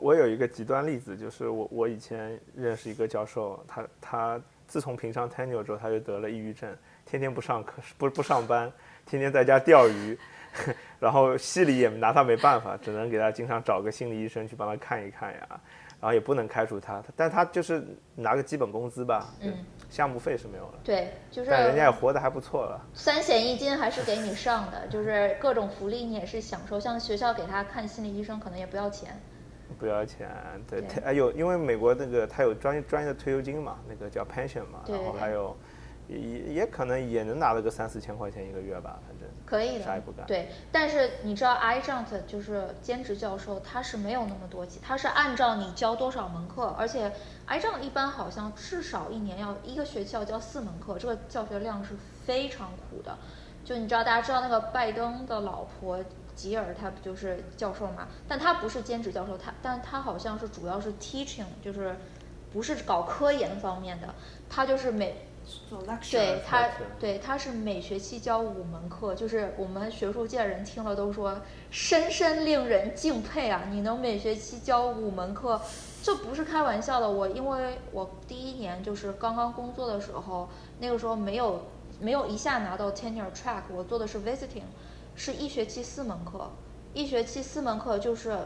[0.01, 6.75] 我有一个极端例子，就是我我以前认识一个教授，他他自从评上 tenure 之后，他就得了抑郁症。
[7.09, 8.71] 天天不上课，不不上班，
[9.05, 10.17] 天天在家钓鱼，
[10.99, 15.47] 然后系里也拿他没办法，只能给他经常找个心理医生去帮他看一看呀，
[16.01, 17.81] 然后也不能开除他，但他就是
[18.13, 19.53] 拿个基本工资吧，嗯，
[19.89, 29.17] 项目费是没有了，对，就是，但人家也活得还不错了，三险一金还是给你上的，就是各种福利你也是享受，像学校给他看心理医生可能也不要钱，
[29.79, 30.29] 不要钱，
[30.69, 35.55] 对，哎有，因为美国那个他有专业专业的退休金嘛，那个叫 pension 嘛，然后还有。
[36.07, 40.25] 也也可能也能拿到个三四千块钱一个月吧，反正可以的，啥也不干。
[40.25, 47.11] 对，但是你知道，iJunt 就是兼职教授，他是没有那么多钱，他是按照你教多少门课，而且
[47.47, 51.93] iJunt 一般好像至少一年要一个学期要教四门课，这个教学量是
[52.25, 53.17] 非常苦的。
[53.65, 55.99] 就你知道，大家知道那个拜登的老婆
[56.33, 58.07] 吉尔，她不就是教授嘛？
[58.29, 61.97] 但她不是兼职教授，她但她好像是主要是 teaching，就是
[62.53, 64.07] 不是搞科研方面的，
[64.49, 65.26] 她就是每。
[66.11, 71.39] 对他，对他是每学期教五门课，就是我们学术界人听了都说
[71.71, 73.63] 深深令人敬佩啊！
[73.71, 75.61] 你能每学期教五门课，
[76.03, 77.09] 这不是开玩笑的。
[77.09, 81.65] 我因为我第一年就是刚刚工作的时候，那个时候没有
[81.99, 84.63] 没有一下拿到 tenure track，我做的是 visiting，
[85.15, 86.51] 是一学期四门课，
[86.93, 88.37] 一学期四门课就是。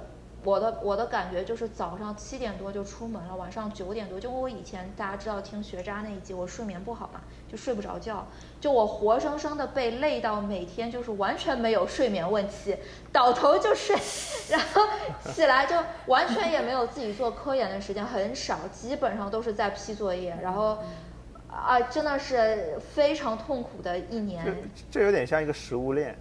[0.43, 8.25] 我的我的感觉就是早上七点多就出门了，晚上九点多，就我以前大家知道听学渣那一集，我睡眠不好嘛，就睡不着觉，
[8.59, 12.75] 就我活生生的被累到每天就是完全没有睡眠问题，
[13.11, 13.95] 倒头就睡，
[14.49, 14.81] 然后
[15.31, 15.75] 起来就
[16.07, 20.79] 完全也没有自己做科研的时间，很少，基本上都是在批作业，然后
[21.47, 24.43] 啊，真的是非常痛苦的一年。
[24.89, 26.17] 这有点像一个食物链。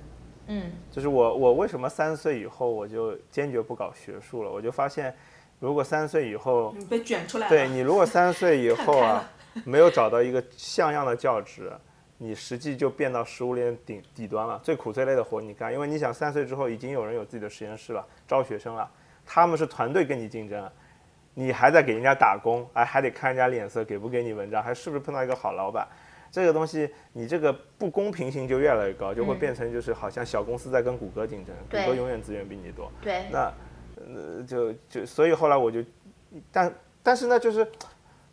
[0.53, 4.51] 嗯，就是我，我为什么三岁以后我就坚决不搞学术了？
[4.51, 5.15] 我就发现，
[5.61, 9.31] 如果三岁以后你被卷出来，对你如果三岁以后啊，
[9.65, 11.71] 没有找到一个像样的教职，
[12.19, 14.61] 你实际就变到食物链顶底端了。
[14.65, 18.91] 最苦最累的活你干，因为你想三岁之后已经有人有自己的实验室了，招学生了，
[19.25, 20.69] 他们是团队跟你竞争，
[21.33, 25.87] 你还在给人家打工，哎，还得看人家脸色给不给你文章，还是不是碰到一个好老板。
[26.31, 32.91] 这个东西，你这个不公平性就越来越高，就会变成就是好像小公司在跟谷歌竞争，谷歌永远资源比你多。
[33.03, 33.25] 对。
[33.31, 33.53] 那，
[33.97, 35.83] 呃，就就所以后来我就，
[36.53, 37.67] 但但是呢，就是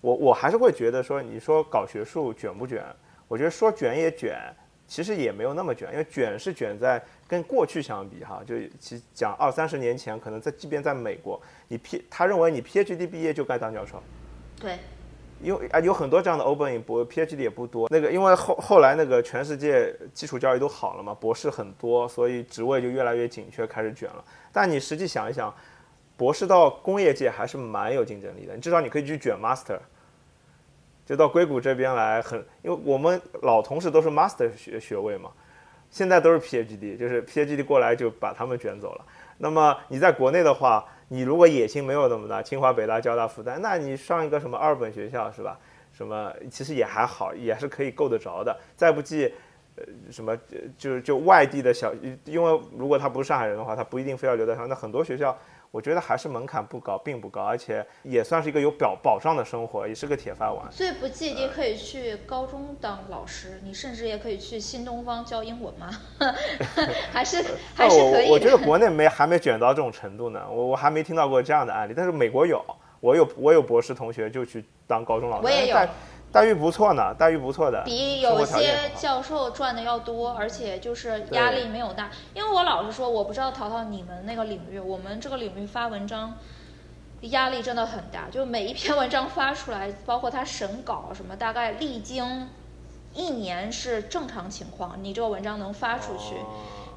[0.01, 2.85] 我我还是会觉得说，你说搞学术卷不卷？
[3.27, 4.39] 我觉得说卷也卷，
[4.87, 14.01] 其实也没有那么卷，因为卷是卷在跟过去相比哈，就其讲二三十年前，可能在即便在美国，你 P 他认为你 PhD 毕业就该当教授。
[14.61, 14.77] 对。
[15.41, 17.87] 因为啊，有很多这样的 open 博 PhD 也不多。
[17.89, 24.23] 那个，因为后后来那个全世界基础教育都好了嘛，博士很多，所以职位就越来越紧缺，开始卷了。
[24.51, 25.53] 但你实际想一想，
[26.15, 28.55] 博士到工业界还是蛮有竞争力的。
[28.55, 29.77] 你至少你可以去卷 master，
[31.05, 35.31] 就到硅谷这边来，很因为我们老同事都是 master 学学位嘛，
[35.91, 39.05] 现在都是 PhD，就是 PhD 过来就把他们卷走了。
[39.37, 45.57] 那么你在国内的话，你如果野心没有那么大，清华、北大、交大、复旦，那你上一个什么二本学校是吧？
[45.93, 48.55] 什么其实也还好，也是可以够得着的。
[48.75, 49.33] 再不济，
[49.75, 50.37] 呃，什么
[50.77, 51.93] 就就外地的小，
[52.25, 54.67] 因为如果他不是上海人的话，他不一定非要留在上海。
[54.67, 55.37] 那很多学校。
[55.71, 60.65] 我觉得还是门槛不高，并不高，而且也算是一个有保保障的生活，也是个铁饭碗。
[60.71, 65.89] 最不济你可以去高中当老师，你甚至也可以去新东方教英文嘛，
[67.11, 67.43] 还是
[67.75, 68.27] 还是可以。
[68.27, 72.63] 我我觉得国内没还没卷到这种程度呢，我我还没听到过这样的案例，但是美国有，
[72.99, 75.45] 我有我有博士同学就去当高中老师。
[75.45, 75.77] 我也有。
[76.31, 82.11] 待遇不错呢，待遇不错的，比有些教授赚的要多，而且就是压力没有大。
[82.33, 86.35] 因为我老实说，我不知道淘淘你们那个领域，我们这个领域发文章
[87.21, 92.49] 压力真的很大，就每一篇文章发出来，包括他审稿什么，大概历经
[93.13, 96.35] 一年是正常情况，你这个文章能发出去。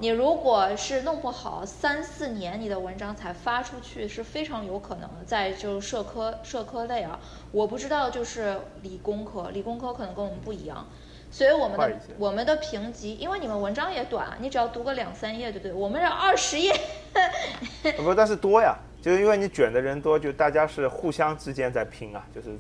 [0.01, 5.17] 你如果是弄不好三四年，你的文章才发出去是非常有可能的。
[5.27, 7.21] 在就社科社科类啊，
[7.53, 10.87] 我不知道就是理工科，理工科可能跟我们不一样。
[11.31, 15.73] 所以我们的我们的评级，因为你们文章也短，你只要读个两三页，对不对？
[15.73, 16.73] 我们这二十页，
[17.85, 22.59] 呃不，但是多呀，就是因为你卷的人多，就大家是互相之间在拼啊，就是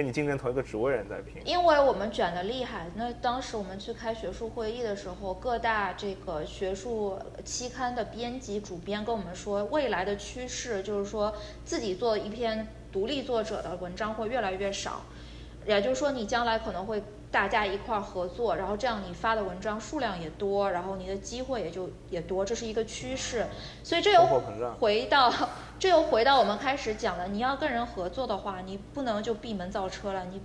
[0.00, 1.42] 跟你竞争同一个职位的人在拼。
[1.44, 2.86] 因为我们卷的厉害。
[2.94, 11.30] 那当时我们去开学术会议的时候，各大这个学术期刊的编辑、主编跟我们说，未来的趋势就是说，
[11.66, 15.02] 自己做一篇独立作者的文章会越来越少，
[15.66, 23.46] 也就是说，你将来可能会大家一块儿合作，然后这样你发的文章数量也多，然后你的机会也就也多，这是一个趋势。
[23.84, 24.20] 所以这又
[24.80, 25.32] 回到，
[25.78, 30.42] 这又回到我们开始讲的，你要跟人合作的话，你不能就闭门造车了，你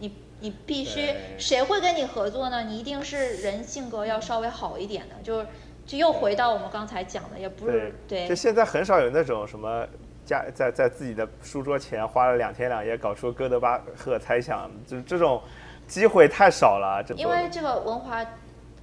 [0.00, 2.64] 你你必须谁会跟你合作呢？
[2.64, 5.46] 你一定是人性格要稍微好一点的，就是
[5.86, 9.86] 就又回到我们刚才讲的，也不是对就现在很少有那种什么
[10.26, 15.40] 家在在自己的书桌前花了两天两夜搞出哥德巴赫猜想，就是这种
[15.86, 17.02] 机会太少了。
[17.06, 18.24] 这因为这个文化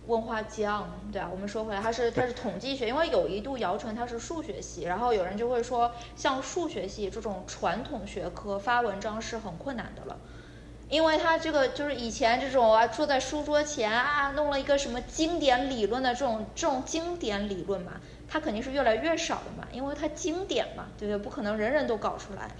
[0.07, 10.17] 文化奖，对啊，我们说回来，它是它是统计学，因为有一度姚晨它是数学系，然后有人就会说，像数学系这种传统学科发文章是很困难的了。
[10.89, 17.93] 因为它这个就是以前这种啊，坐在书桌前啊，弄了一个什么经典理论的这种这种经典理论嘛，
[18.27, 21.17] 它肯定是越来越少的嘛，因为它经典嘛，对不对？
[21.23, 22.51] 不可能人人都搞出来。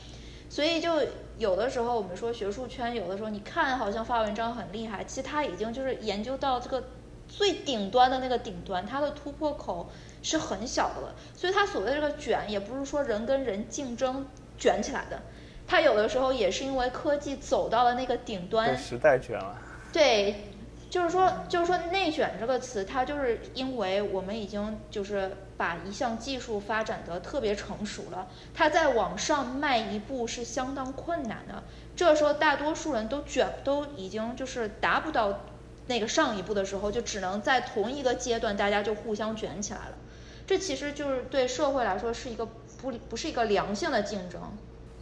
[0.52, 0.92] 所以就
[1.38, 6.84] 有的时候我们说学术圈，有的时候你看好像发文章很厉害，其实他已经就是研究到这个
[7.26, 9.90] 最顶端的那个顶端，它的突破口
[10.22, 11.16] 是很小的了。
[11.34, 14.26] 所以它所谓的这个卷，也不是说人跟人竞争
[14.58, 15.22] 卷起来的，
[15.66, 19.58] 它有的时候也是因为科技走到了那个顶端，时代卷了。
[19.94, 20.51] 对，
[20.92, 31.64] 就是说，就是说内卷这个词，它就是因为我们已经就是把一项技术发展得特别成熟了，它再往上迈一步是相当困难的。
[31.96, 35.40] 这时候大多数人都卷，都已经就是达不到
[35.88, 39.96] 那个上一步的时候，就只能在同一个阶段，大家就互相卷起来了。
[40.46, 42.46] 这其实就是对社会来说是一个
[42.82, 44.42] 不不是一个良性的竞争。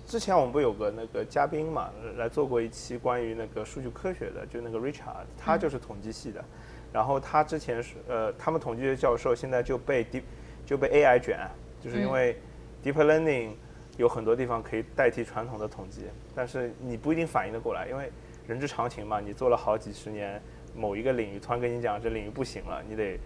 [0.10, 6.44] 之前我们不有个那个嘉宾嘛，来做过一期关于那个数据科学的，就那个 Richard，他就是统计系的，
[6.92, 10.24] 然后他之前是呃，他们统计学教授现在就被 deep
[10.66, 11.48] 就被 AI 卷，
[11.80, 12.36] 就是因为
[12.84, 13.52] deep learning
[13.98, 18.12] 有很多地方可以代替传统的统计，但是你不一定反应得过来，因为
[18.48, 20.42] 人之常情嘛，你做了好几十年
[20.76, 23.20] 某一个领域，突然跟你讲这领域不行了，你得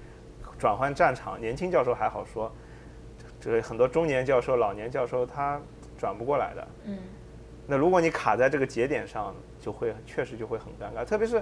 [0.59, 1.39] 转换战场。
[1.39, 2.51] 年轻教授还好说，
[3.39, 5.61] 这个很多中年教授、老年教授他
[6.04, 6.68] 转不过来的。
[6.84, 6.97] 嗯，
[7.66, 11.06] 那如果你卡在这个节点上，就会确实就会很尴尬。
[11.06, 11.41] 特别是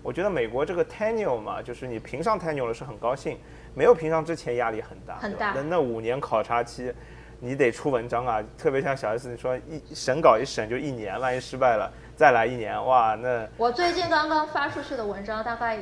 [0.00, 3.36] 我觉得美国这个 tenure 嘛，就是你评上 tenure 了是很高兴，
[3.74, 6.94] 没有评上之前压力很大，很大那那五年考察期，
[7.40, 8.40] 你得出文章啊。
[8.56, 15.80] 特别像小 S 你说一审稿一审就一年，万一失败了再来一年，哇，那我最近刚刚发出去的文章，大概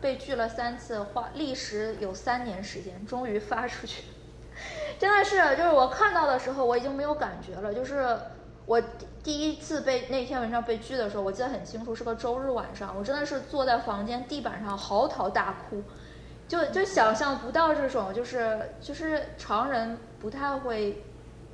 [0.00, 4.04] 被拒了三次，花历时有三年时间，终于发出去。
[4.98, 7.74] 真的是，就是我看到的时候，我已经没有感觉了。
[7.74, 8.18] 就是
[8.64, 8.80] 我
[9.22, 15.82] 第一次被那篇文章被拒的时候，我记得很清楚，是个周日晚上，我真的是坐在房间地板上嚎啕大哭，
[16.48, 21.02] 就就想象不到这种，就是就是常人不太会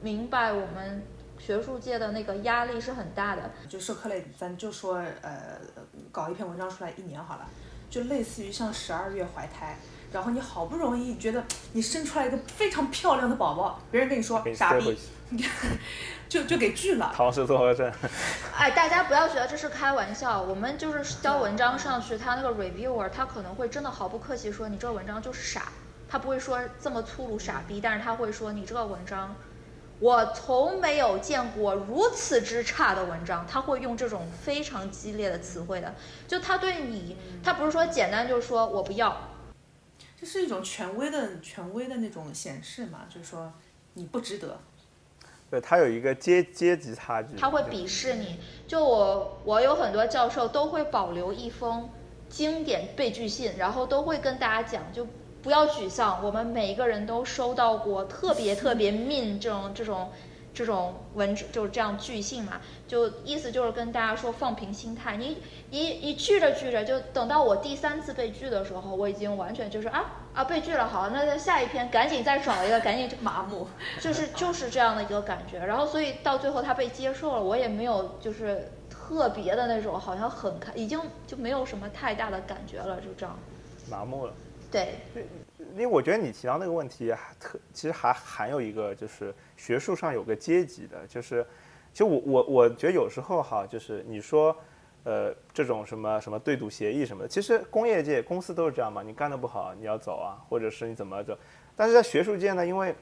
[0.01, 1.03] 明白我们
[1.39, 3.43] 学术界的那个压力是很大的。
[3.69, 5.59] 就社科类，咱就说呃，
[6.11, 7.47] 搞一篇文章出来一年好了，
[7.91, 9.77] 就类似于像十二月怀胎，
[10.13, 11.43] 然后你好不容易觉得
[11.73, 14.99] 你生出来一个非常漂亮的宝宝，别人跟你说傻逼
[16.29, 17.13] 就就给拒了。
[17.15, 17.91] 唐氏综合症。
[18.57, 25.73] 哎，大家不要觉得这是开玩笑，我们就是交文章上去，他那个 reviewer 他可能会真的毫不客气说你这个文章就是傻，
[26.09, 29.35] 他不会说这么粗鲁傻逼，但是他会说你这个文章，
[30.01, 35.95] 我从没有见过如此之差的文章，他会用这种非常激烈的词汇的，
[36.27, 39.15] 就他对你，他不是说简单就是说我不要，
[40.23, 43.53] 这是一种权威的权威的那种显示嘛，就是说
[43.95, 44.57] 你不值得。
[45.51, 47.35] 对，他有一个阶阶级差距。
[47.37, 48.39] 他会鄙视你。
[48.69, 51.91] 就我，我有很多教授都会保留一封
[52.29, 55.05] 经典被拒信，然后都会跟大家讲，就
[55.43, 60.13] 不要沮丧，我们每一个人都收到过特别特别 mean 这种这种
[60.55, 65.39] 这种文字，就是这样拒信嘛，就意思就是跟大家说放平心态，你
[65.71, 73.67] 你你拒着拒着，就等到我第三次被拒的时候，我已经完全就是啊啊被拒了，好，那在下一篇赶紧再找一个，赶紧就麻木，
[74.01, 75.59] 就是就是这样的一个感觉。
[75.59, 83.39] 然后所以到最后他被接受了，我也没有就是特别的那种，好像很开，已经就没有什么太大的感觉了，就这样。
[83.91, 84.33] 麻木了。
[84.71, 85.01] 对，
[85.73, 91.45] 因为我觉得你提到那个问题还特，其实还含有一个就是学术上有个阶级的，就是，
[91.93, 94.57] 其实我我我觉得有时候哈，就是你说
[95.05, 101.37] 呃，这种什么什么对赌协议什么的，其实工业界公司都是这样嘛，你干得不好你要走啊，或者是你怎么走。
[101.75, 102.95] 但是在学术界呢，因为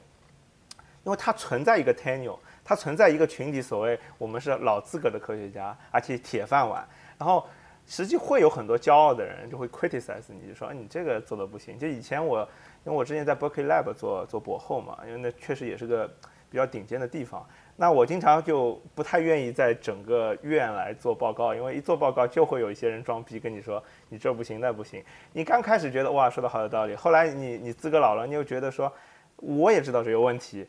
[1.03, 7.45] 因为它存在一个 tenure，它存在一个群体，所谓我们是老资格的科学家，而且铁饭碗，然后
[7.91, 11.77] 实际会有很多骄傲的人就会 criticize 你，就说你这个做的不行。
[11.77, 12.39] 就以前我，
[12.85, 16.09] 因为我之前在 Berkeley Lab 做做博后嘛，因为那确实也是个
[16.49, 17.45] 比较顶尖的地方。
[17.75, 25.03] 那我经常就不太愿意在整个院来做报告，因为一做报告就会有一些人装逼跟你说你这不行那不行。
[25.33, 28.89] 你刚开始觉得哇说的好有道理，后来你你资格老了，你又觉得说
[29.35, 30.65] 我也知道这有问题。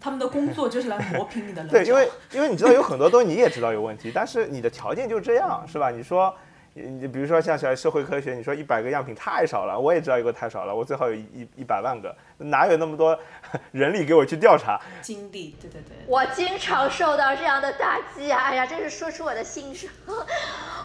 [0.00, 1.78] 他们的工作就是来磨平你的棱角。
[1.78, 5.90] 对，因为因为你知道有很多东西你也知道有问题，但是你的条件就这样，是吧？
[5.90, 6.34] 你说。
[6.74, 13.18] 你比如说像小社会科学，你说一百个样品太少了，我也知道一个太少了，我最好有一一百万个，哪有那么多
[13.72, 14.80] 人力给我去调查？
[15.02, 15.96] 精力，对对对。
[16.06, 18.44] 我经常受到这样的打击啊！
[18.44, 19.90] 哎呀，真是说出我的心声，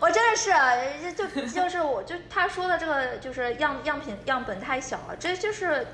[0.01, 0.51] 我真的是，
[1.13, 5.87] 就就是我就他说的这个就是样样品样本太小了，这就是。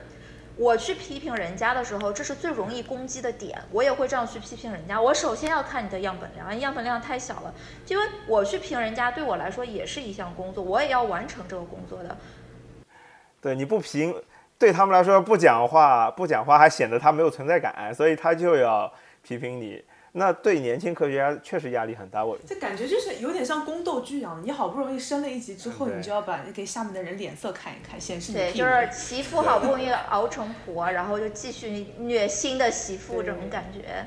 [0.56, 3.60] 我去批评人家的时候，这是最容易攻击的点。
[3.72, 5.02] 我也会这样去批评人家。
[5.02, 7.54] 我首先要看你的样本量，样本量太小了。
[7.88, 12.16] 因为我去评人家，对我来说也是一项工作，我也要完成这个工作的。
[13.42, 14.16] 对，你不评，
[14.60, 18.92] 对他们来说不讲话，不讲话还显得他没有存在感，所以他就要
[19.24, 19.84] 批评你。
[20.16, 34.06] 那对年轻科学家确实压力很大，我这感觉就是有点像宫斗剧一样，你好不容易升了一级之后，你就要把给下面的人脸色看一看，显示你对，就是媳妇好不容易熬成婆，然后就继续虐新的媳妇这种感觉。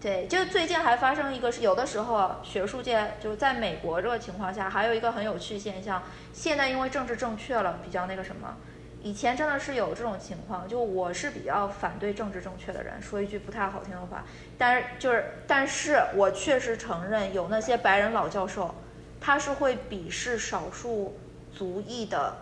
[0.00, 6.00] 对，就最近还发生一个，是有的时候学术界就在美国这个情况下，还有一个很有趣现象，
[6.32, 8.56] 现在因为政治正确了，比较那个什么。
[9.02, 14.24] 以前真的是有这种情况，就我是比较反对政治正确的人，说一句不太好听的话，
[14.58, 18.74] 但是就是，但是我确实承认有那些白人老教授，
[19.20, 21.16] 他是会鄙视少数
[21.54, 22.36] 族裔的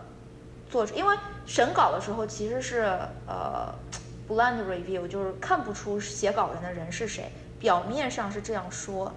[0.69, 2.81] 作者，因为审稿的时候其实是
[3.27, 3.71] 呃
[4.27, 9.13] blind review，就是看不出写稿人的人是谁，表面上是这样说，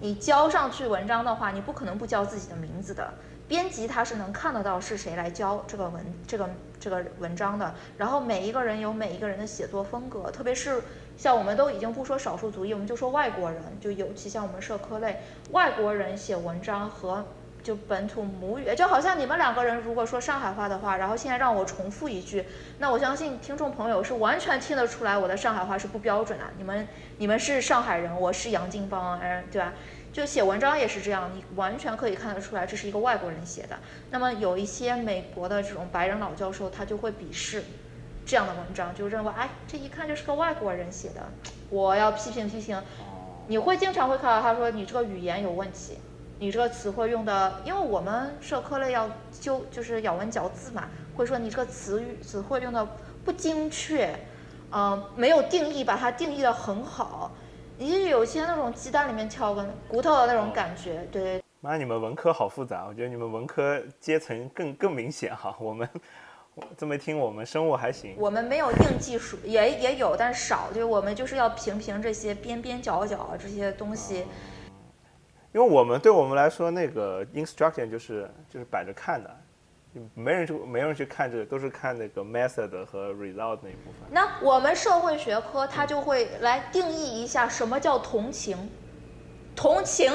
[0.00, 3.14] 你交上去文章的话，你不可能不交自己的名字的。
[3.48, 6.48] 编辑他是能看得到是谁来交这个文这个
[6.82, 10.82] 这个文章的，然后每一个人有每一个人的写作风格，特别是
[11.16, 15.20] 像我们都已经不说少数族裔，我们就说外国人，就尤其像我们社科类，
[15.52, 17.24] 外国人写文章和
[17.62, 22.44] 就本土母语，就好像你们两个人如果说上海话的话，然后现在让我重复一句，
[22.78, 29.72] 那我相信听众朋友是完全听得出来我的上海话是不标准的，你们你们是上海人，我是杨金邦，嗯，对吧？
[30.12, 33.78] 就写文章也是这样，你完全可以看得出来这是一个外国人写的。
[34.10, 37.64] 那么有一些美国的这种白人老教授，他就会鄙视
[38.26, 41.22] 这样的文章，就认为哎，这一看就是个外国人写的，
[41.70, 42.80] 我要批评批评。
[43.48, 45.98] 你会经常会看到他说你这个语言有问题，
[46.38, 49.08] 你这个词汇用的，因为我们社科类要
[49.40, 52.86] 纠就是咬文嚼字嘛，会说你这个词语词汇用的
[53.24, 54.14] 不精确，
[54.70, 57.32] 嗯，没有定义，把它定义的很好。
[57.82, 61.42] 你有些那种鸡蛋里面挑个骨头的那种感觉，对。
[61.60, 65.56] 妈，你们文科好复杂，我觉得你们文科阶层更 更明显哈。
[65.58, 65.88] 我们
[66.76, 68.14] 这么一听，我们生物还行。
[68.16, 70.70] 我们没有硬技术，也也有，但是少。
[70.72, 74.24] 就我们就是要评评这些边边角角这些东西。
[75.52, 79.36] 因为我们对我们来说，那个 instruction 就是就是摆着看的。
[80.14, 84.08] 没人去，没人去看这个，都是看那个 method 和 result 那一部分。
[84.10, 88.56] 那我们社会学科，它就会来定义一下什么叫同情，
[89.54, 90.12] 同情。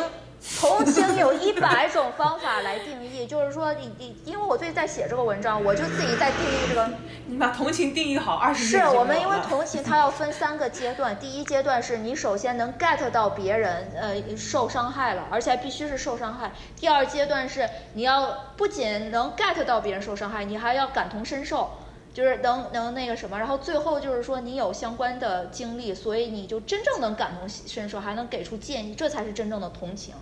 [0.60, 6.90] 同情有一百种方法来定义， 就是说你你，因为我最近在写这个文章，我就自己在定义这个。
[7.26, 16.52] 你把同情定义好，二十是我们因为同情它要分三个阶段， 第一阶段是你首先能 get 到别人呃受伤害了，而且必须是受伤害。
[16.76, 21.70] 第二阶段是你要不仅能 get 到别人受伤害，你还要感同身受。
[22.18, 30.16] 就是能能那个什么，然后最后就是说你有相关的经历，所以你就真正能感同身受，还能给出建议，这才是真正的同情。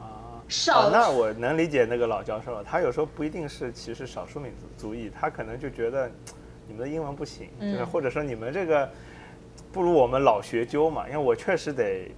[0.00, 6.08] 啊，少那我能理解那个老教授了，他有时候不一定是歧视少数民族族裔，他可能就觉得
[6.68, 8.88] 你们的英文不行，就是或者说你们这个
[9.72, 11.08] 不如我们老学究嘛。
[11.08, 12.12] 因为我确实得，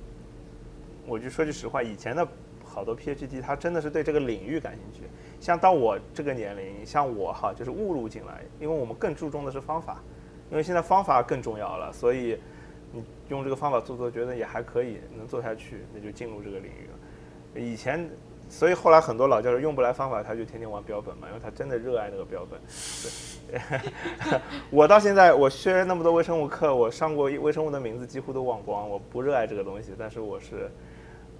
[1.06, 2.28] 我就说句实话，以前的
[2.62, 5.08] 好多 PhD 他真的是对这个领域感兴趣。
[5.40, 10.02] 像到我这个年龄，像我哈，就是误入进来，因为我们更注重的是方法，
[10.50, 12.38] 因为现在方法更重要了，所以
[12.92, 17.60] 你用这个方法做做，觉得也还可以，能做下去，那就进入这个领域了。
[17.60, 18.08] 以前，
[18.48, 22.60] 所以后来很多老教授用不来方法，他就天天玩标本嘛，因为他真的热爱那个标本。
[23.50, 30.70] 对， 我到现在我学那么多微生物课，我上过微生物的名字几乎都忘光，我不热爱这个东西，但是我是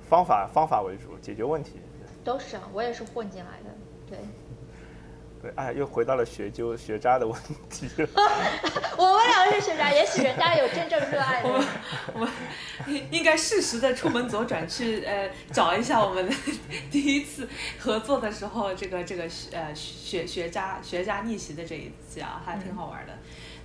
[0.09, 1.81] 方法方法为主，解决问题。
[2.25, 3.71] 都是啊，我也是混进来的，
[4.09, 4.19] 对。
[5.43, 7.39] 对，哎，又回到了学究学渣的问
[7.69, 7.87] 题。
[8.97, 11.49] 我们两个是学渣，也许人家有真正热爱的。
[12.15, 12.29] 我们
[13.11, 16.27] 应该适时的出门左转去呃找一下我们
[16.91, 17.47] 第一次
[17.79, 23.13] 合作的时候这个这个呃学学渣学渣逆袭的这一期啊，还挺好玩的。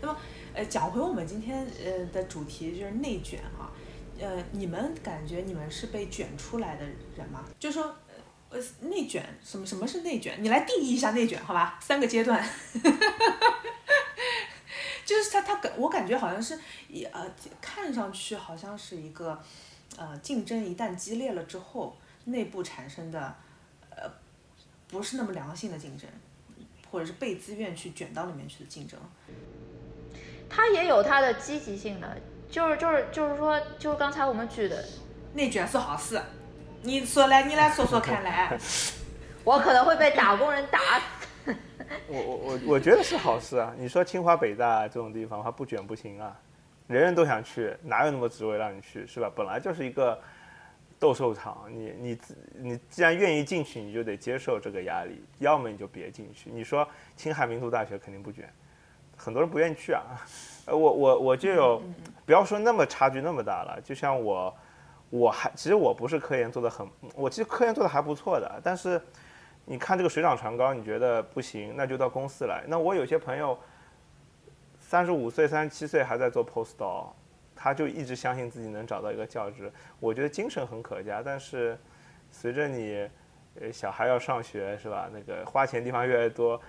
[0.02, 0.18] 那么
[0.54, 3.72] 呃讲回我们今天呃的主题就是内卷啊，
[4.20, 6.84] 呃你们感觉你们是被卷出来的
[7.16, 7.46] 人吗？
[7.58, 7.96] 就说。
[8.52, 10.38] 呃，内卷什么什么是内卷？
[10.43, 11.80] 你来定义一下内卷，好吧？
[11.82, 12.43] 三个阶段，
[15.06, 17.26] 就是他他感我感觉好像是也呃
[17.62, 19.41] 看上去好像是一个
[19.97, 23.36] 呃竞争一旦激烈了之后内部产生的
[23.89, 24.12] 呃
[24.89, 26.10] 不是那么良性的竞争，
[26.91, 28.99] 或者是被自愿去卷到里面去的竞争。
[30.49, 32.18] 它也有它的积极性的，
[32.49, 34.86] 就是就是就是说，就是刚才我们举的
[35.34, 36.22] 内卷是好事。
[36.84, 38.58] 你说来，你来说说看来。
[39.44, 41.56] 我可能会被打工人打死。
[42.08, 43.74] 我我我我觉得是好事啊！
[43.78, 46.36] 你说清华北大这种地方，它不卷不行啊，
[46.88, 49.32] 人人都想去，哪有那么职位让你去，是吧？
[49.36, 50.20] 本来就是一个
[51.00, 52.18] 斗兽场，你你
[52.58, 56.50] 你既然愿意进去，你就得接受这个压力，要么你就别进去。
[56.52, 58.48] 你说青海民族大学肯定不卷，
[59.18, 60.04] 很多人不愿意去啊。
[60.68, 61.82] 呃，我我我就有，
[62.26, 64.56] 不要说那么差距那么大了，就像我。
[65.12, 68.99] 我还其实我不是科研做的很，我其实科研做的还不错的，但是
[69.66, 72.64] 你看这个水涨船高，你觉得不行，那就到公司来。
[72.66, 73.59] 那我有些朋友
[74.80, 77.07] 三十五岁、三十七岁还在做 postdoc，
[77.53, 81.22] 他就一直相信自己能找到一个教职，我觉得精神很可嘉。
[81.22, 81.78] 但是
[82.32, 83.05] 随着你
[83.59, 86.62] 呃小孩要上学是吧，那个花钱地方越来越多，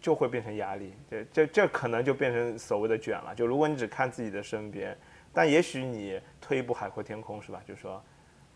[0.00, 0.94] 就会变成压力。
[1.10, 3.34] 这这这可能就变成所谓的卷了。
[3.34, 4.96] 就如果你只看自己的身边。
[5.32, 7.62] 但也许你退一步海阔天空是吧？
[7.66, 8.02] 就说，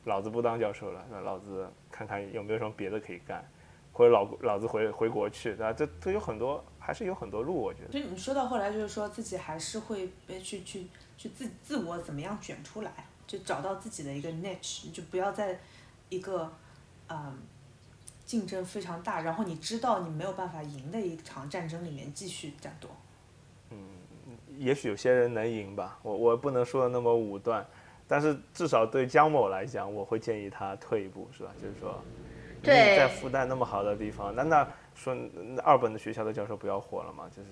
[0.04, 3.48] 老子不当教授了，那老子看看有没有什么别的可以干，
[3.92, 5.72] 或者老老子回回国去，对吧？
[5.72, 7.92] 这都有很多，还是有很多路，我觉得。
[7.92, 12.92] 所以你说到后来，就是说自己还是会被去去去自自我怎么样卷出来，
[13.26, 15.58] 就找到自己的一个 niche，就不要在
[16.08, 16.52] 一个
[17.08, 17.38] 嗯
[18.26, 22.88] 竞争非常大，然后你知道你没有办法赢的一场战争里面继续战斗。
[24.64, 27.64] 也许有些人能赢吧，我我不能说的那么武断，
[28.08, 31.50] 但是至少对江某来讲，我会建议他退一步，是吧？
[31.60, 32.02] 就是说，
[32.62, 35.14] 对在复旦那么好的地方，难道说
[35.62, 37.24] 二本的学校的教授不要活了吗？
[37.36, 37.50] 就是，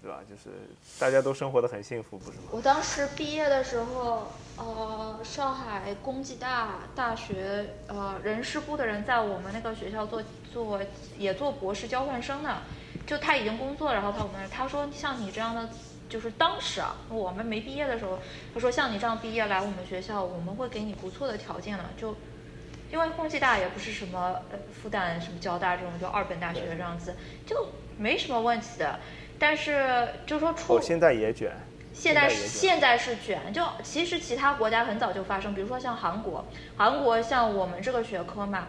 [0.00, 0.20] 对吧？
[0.28, 0.48] 就是
[0.98, 2.44] 大家都生活的很幸福，不是吗？
[2.52, 10.80] 我当时毕业的时候，呃，上海工技大大学呃人事部的人在我们那个学校做做
[11.18, 12.62] 也做博士交换生呢，
[13.06, 15.68] 就他已经工作，然后他我们他说像你这样的。
[16.08, 18.18] 就是当时啊，我们没毕业的时候，
[18.54, 21.84] 他说像你这样毕业来我们学校，我们会给你不错的条件的。
[21.96, 22.16] 就
[22.92, 29.00] 因为空气大也不是什么呃复旦什么交大这种就二本大学这样子，就没什么问题的。
[29.38, 31.52] 但是就说出现在也卷，
[31.92, 33.52] 现在是现在是卷。
[33.52, 36.44] 就其实其他国家很早就发生，比如说像韩国，
[36.76, 38.68] 韩国像我们这个学科嘛。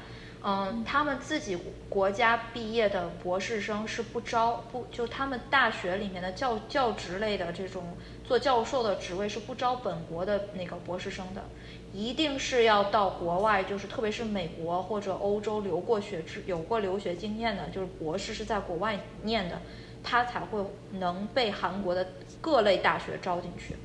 [0.49, 1.57] 嗯，他们自己
[1.89, 7.83] 国家毕业的博士生是不招不就他们大学里面的教教职类的这种
[8.23, 11.43] 做教授的职位是不招本国的那个博士生的，
[11.91, 19.59] 一定是要到国外，就是特别是美国或者欧洲留过学、有过留学经验的，就是博士是在国外念的，
[20.01, 22.07] 他才会能被韩国的
[22.39, 23.75] 各类大学招进去。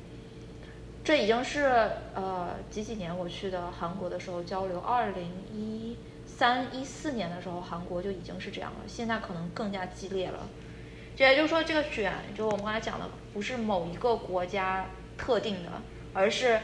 [1.03, 5.97] 这已经是呃几几年我去的韩国的时候交流，二零一。
[6.43, 10.45] 三一四年的时候，韩国就已经是这样了，现在可能更加激烈了。
[11.15, 14.85] 这也就是说，这个卷，就我们刚才讲的，不是某一个国家
[15.17, 15.71] 特定的，
[16.11, 16.59] 而是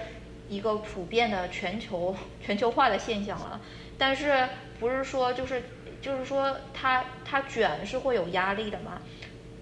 [0.49, 2.13] 一个普遍的全球
[2.45, 3.61] 全球化的现象了。
[3.97, 4.49] 但是
[4.81, 5.63] 不是说就是
[6.01, 9.01] 就是说它它卷是会有压力的嘛？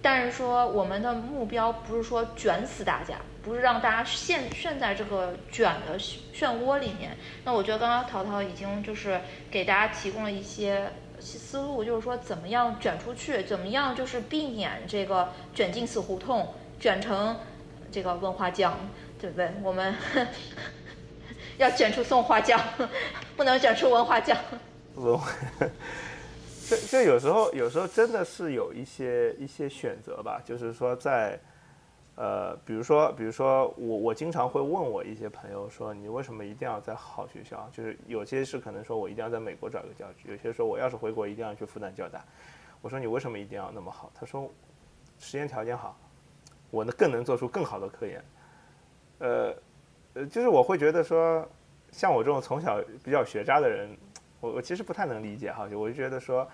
[0.08, 3.16] 但是说我们的目标不是说卷死大家。
[3.42, 7.16] 不是让大家陷陷在这个卷的漩涡里面。
[7.44, 17.38] 那我觉得刚刚淘淘已经就是给大家提供了一些思路，就是说怎么样卷出去，怎么样就是避免这个卷进死胡同，卷成
[17.90, 18.78] 这个文化酱，
[19.18, 19.50] 对不对？
[19.62, 19.94] 我们
[21.56, 22.60] 要卷出松花江，
[23.36, 24.36] 不能卷出文化酱。
[24.94, 25.30] 文化，
[26.68, 31.38] 这这有时候有时候真的是有一些一些选择吧，就是说在。
[32.20, 37.70] 呃，比如说，比如说我我经常会问我一些朋友说，你为什么一定要在好学校？
[37.72, 42.24] 就是有些是可能说我一定要在美国找一个教职，有些说我要是回国一定要去复旦交大。
[42.82, 44.10] 我说你为什么一定要那么好？
[44.16, 44.50] 他说，
[45.20, 45.96] 实验条件好，
[46.72, 48.24] 我呢更能做出更好的科研。
[49.20, 49.54] 呃，
[50.14, 51.48] 呃，就是我会觉得说，
[51.92, 53.96] 像我这种从小比较学渣的人，
[54.40, 56.48] 我我其实不太能理解哈，就我就觉得说，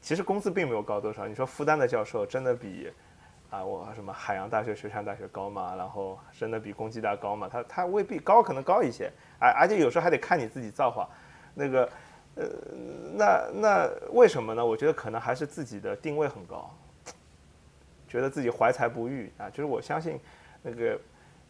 [0.00, 1.26] 其实工资并没有高多少。
[1.26, 2.88] 你说复旦的教授真的比
[3.50, 5.74] 啊我什么海洋大学、水产大学高吗？
[5.76, 7.48] 然后真的比公鸡大高吗？
[7.50, 9.10] 他他未必高，可能高一些。
[9.40, 11.08] 而而且有时候还得看你自己造化。
[11.52, 11.90] 那个
[12.36, 12.46] 呃，
[13.16, 14.64] 那那为什么呢？
[14.64, 16.70] 我觉得可能还是自己的定位很高，
[18.06, 19.50] 觉得自己怀才不遇啊。
[19.50, 20.20] 就是我相信
[20.62, 20.96] 那个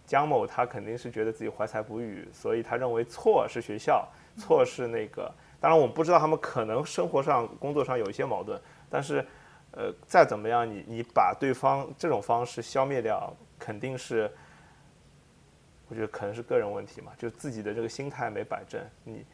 [0.06, 4.08] 江某，他肯定是觉得自己怀才不遇，所以他认为错是学校。
[4.36, 5.30] 错是那个，
[5.60, 8.58] 当然我们不知道他们可能生活上、工作上有一些矛盾，
[8.88, 9.24] 但是，
[9.72, 14.30] 呃，再怎么样，你你把对方这种方式消灭掉，肯定是，
[15.88, 18.80] 我觉得可能是个人问题嘛，就自己的这个心态没摆正。
[19.04, 19.24] 你，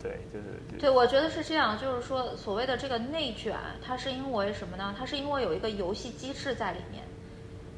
[0.00, 0.78] 对，就是。
[0.78, 4.94] 对，我觉得是这样，就是说所谓的这个内卷，它是因为什么呢？
[4.96, 7.02] 它是因为有一个游戏机制在里面。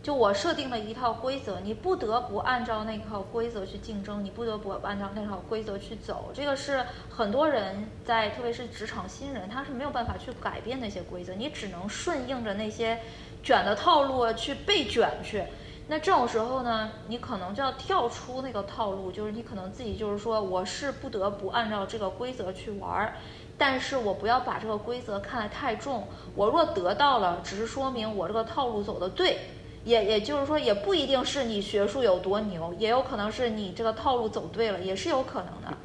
[0.06, 6.30] 就我设定了一套规则，你不得不按照那套规则去竞争，你不得不按照那套规则去走。
[6.32, 13.00] 这个是很多人在，特别是职场新人，他是没有办法去改变那些规则，你只能顺应着那些
[13.42, 15.42] 卷的套路去被卷去。
[15.88, 23.14] 那这种时候呢，你可能就要跳出那个套路，就是你可能自己就是说，我是不得不按照这个规则去玩儿，
[23.58, 26.06] 但是我不要把这个规则看得太重。
[26.36, 29.38] 我若得到了，只是说明我这个套路走的对。
[29.86, 35.78] 也也就是说，也不一定是你学术有多牛，也有可能是你这个套路走对了，也是有可能的。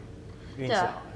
[0.57, 0.67] 对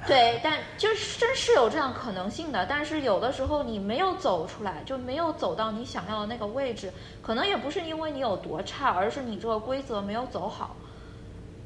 [0.08, 2.66] 对，但就是真是有这样可能性的。
[2.68, 10.76] 但是有的时候你没有走出来，就没有走到你想要的那个位置，可能也不是因为你有多差，而是你这个规则没有走好。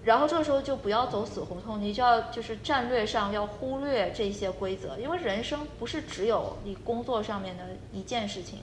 [0.03, 8.59] 然后这时候就不要走死胡同，你就要就是战略上要忽略这些规则，因为人生不是只有你工作上面的一件事情。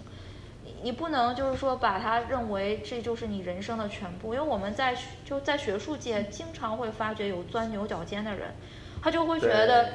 [0.83, 8.55] 你不能就是说把它认为这就是你人生的全部，因为我们在就在学术界经常会发觉有钻牛角尖的人，
[9.03, 9.95] 他就会觉得，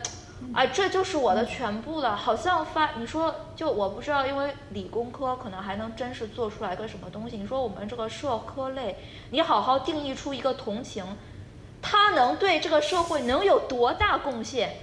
[0.53, 2.15] 哎，这就是我的全部了。
[2.15, 7.37] 好像发你说就我不知道，因为理工科可能还能真是做出来个什么东西。
[7.37, 8.97] 你说我们这个社科类，
[9.29, 11.05] 你好好定义出一个同情，
[11.81, 14.77] 他能对这个社会能有多大贡献？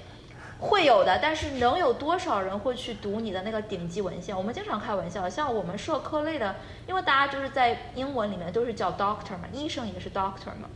[0.61, 4.37] 会有的，但是能有多少人会去读你的那个顶级文献？
[4.37, 6.57] 我们经常开玩笑，像我们社科类的，
[6.87, 10.69] 因为大家就是在英文里面都是叫 doctor 嘛，医生也是 doctor 嘛，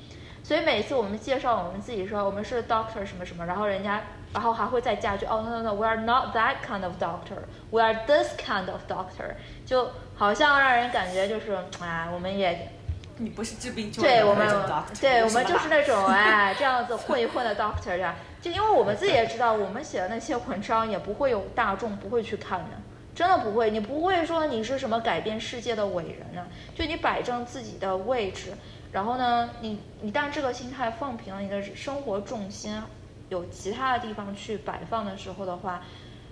[0.45, 4.03] 所以每次我们介绍我们自己说我们是 doctor 什么什么，然后人家
[4.33, 9.35] 然后还会再加句哦 no no no we are not that kind of doctor，we are this kind of doctor，
[9.67, 12.71] 就好像让人感觉就是啊，我们也。
[13.19, 22.71] 你不是治病救人的那种 doctor，对我们就是那种哎这样子混一混的 doctor 呀，就因为我们自己也知道，我们写的那些文章也不会有大众不会去看的，
[23.15, 26.47] 真的不会，你不会说你是什么改变世界的伟人呢？
[26.75, 28.53] 就你摆正自己的位置，
[28.91, 32.83] 然后呢，你一旦这个心态放平了，你的生活重心
[33.29, 35.83] 有其他的地方去摆放的时候的话，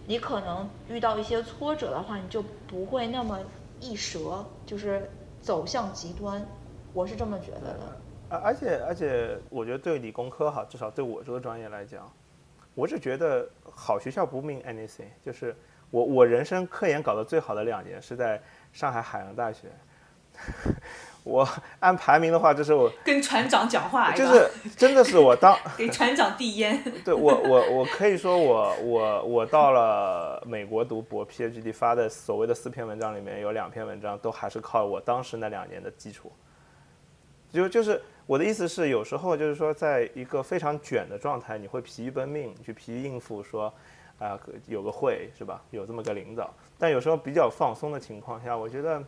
[0.07, 3.39] 你可能遇到一些挫折的话，你就不会那么
[3.81, 5.11] 易折，就是
[5.41, 6.45] 走向极端。
[6.93, 7.97] 我是这么觉得的，
[8.29, 12.11] 而而且而且，我觉得对理工科哈，至少对我这个专业来讲，
[12.75, 15.07] 我是觉得好学校不 mean anything。
[15.25, 15.55] 就是
[15.91, 18.41] 我我人生科研搞得最好的两年是在
[18.73, 19.69] 上海海洋大学，
[21.23, 26.83] 我按排名的话，这是我跟船长讲话，就是真的是我当 给船长递烟。
[27.05, 36.33] 对我我我可以说我我我到了美国读博 PhD 发的所谓的四篇文章里面有两篇文章都还是靠我当时那两年的基础。
[37.53, 43.73] 就就是我的意思是，有时候就是说，在一个非常卷的状态，你会疲于奔命，去疲于应付，说，
[44.21, 45.61] 啊，有个会是吧？
[45.71, 46.55] 有这么个领导。
[46.79, 49.03] 但有时候比较放松的情况下，我觉得，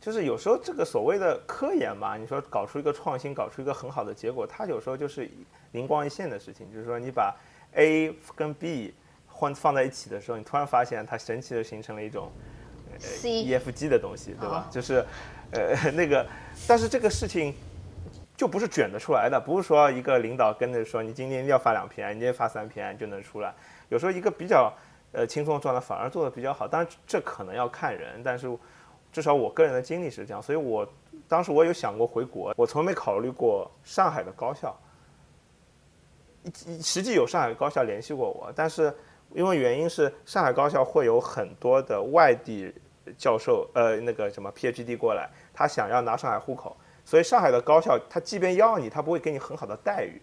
[0.00, 5.28] 就是有时候这个所谓的科研嘛，你说搞出一个创新，搞出一个很好的结果，它有时候就是
[5.72, 6.72] 灵光一现的事情。
[6.72, 7.34] 就是说，你把
[7.72, 8.94] A 跟 B
[9.26, 12.30] 换放在一起的时候，你突然发现它神奇的形成了一种
[13.24, 14.68] E F G 的东西，对吧？
[14.70, 15.04] 就是。
[15.54, 16.26] 呃， 那个，
[16.66, 17.54] 但是这个事情
[18.36, 23.54] 就不是卷得出来的，不是说一个领导跟着说你今天要发两篇，你今天发三篇就能出来。
[23.88, 24.72] 有时候一个比较
[25.12, 28.50] 呃轻松的状态反而做的比较好，当然这可能要看人，但是
[29.12, 30.86] 至少我个人的经历是这样，所以我
[31.28, 34.76] 当时我有想过回国，我从没考虑过上海的高校，
[36.82, 38.92] 实际有上海高校联系过我，但是
[39.32, 42.74] 因为原因是上海高校会有很多的外地
[43.16, 45.28] 教授，呃，那个什么 PhD 过来。
[45.52, 50.20] 他想要拿上海户口，所以上海的高校，他即便要你，他不会给你很好的待遇。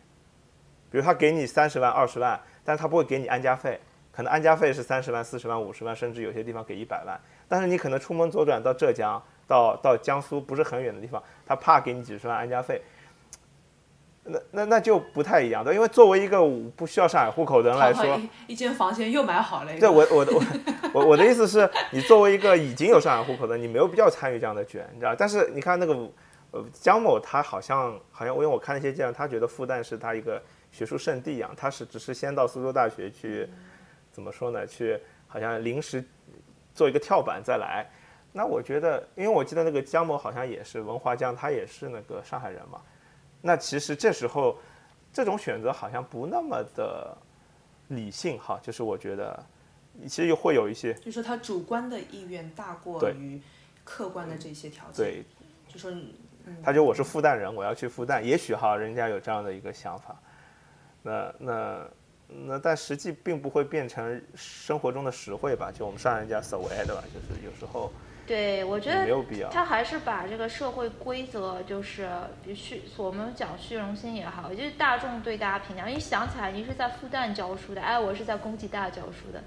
[0.89, 3.79] 比如他给你三十万、二十万，但是他不会给你安家费，
[4.11, 7.19] 可能安家费是三十万、四十万、五十万，甚至有些地方给一百万。
[7.47, 12.82] 但是你可能出门左转到浙江、到到江苏，不是很远的地方，他怕给你几十万安家费。
[14.24, 16.39] 那那那就不太一样的，因为作为一个
[16.76, 19.80] 不需要上海户口的人来说，一间房间又买好了。
[19.80, 20.43] 对我我我
[20.93, 25.15] 我我的意思是你作为一个已经有上海户口的，你没有必要参与这样的卷，你知道？
[25.15, 25.93] 但是你看那个
[26.51, 30.39] 呃江某，他好像好像因为我看那些介绍，他觉得复旦是他一个
[30.72, 33.49] 学术圣地一样，他是只是先到苏州大学去，
[34.11, 34.67] 怎么说呢？
[34.67, 36.03] 去好像临时
[36.76, 37.89] 做一个跳板再来。
[38.34, 42.80] 那我觉得，因为我记得那个江某好像也是文华江，他也是那个上海人嘛。
[43.41, 44.57] 那其实这时候，
[45.11, 47.17] 这种选择好像不那么的
[47.87, 49.43] 理性哈，就是我觉得，
[50.03, 53.41] 其实又会有一些，就说他主观的意愿大过于
[53.83, 55.23] 客观的这些条件，对，
[55.67, 55.91] 就说，
[56.63, 60.15] 他就我是复旦人，我要去复旦，也许哈，人家有这样的一个想法，
[61.01, 61.87] 那那
[62.27, 65.71] 那，但实际并不会变成生活中的实惠吧？
[65.71, 67.91] 就我们上人家所谓的吧，就是有时候。
[68.32, 72.07] 对，我觉得他还是把这个社会规则，就是
[72.55, 75.89] 虚，我们讲虚荣心也好，就是大众对大家评价。
[75.89, 79.43] 一想起来，你是在复旦教书的，哎，我是在工体大教书的，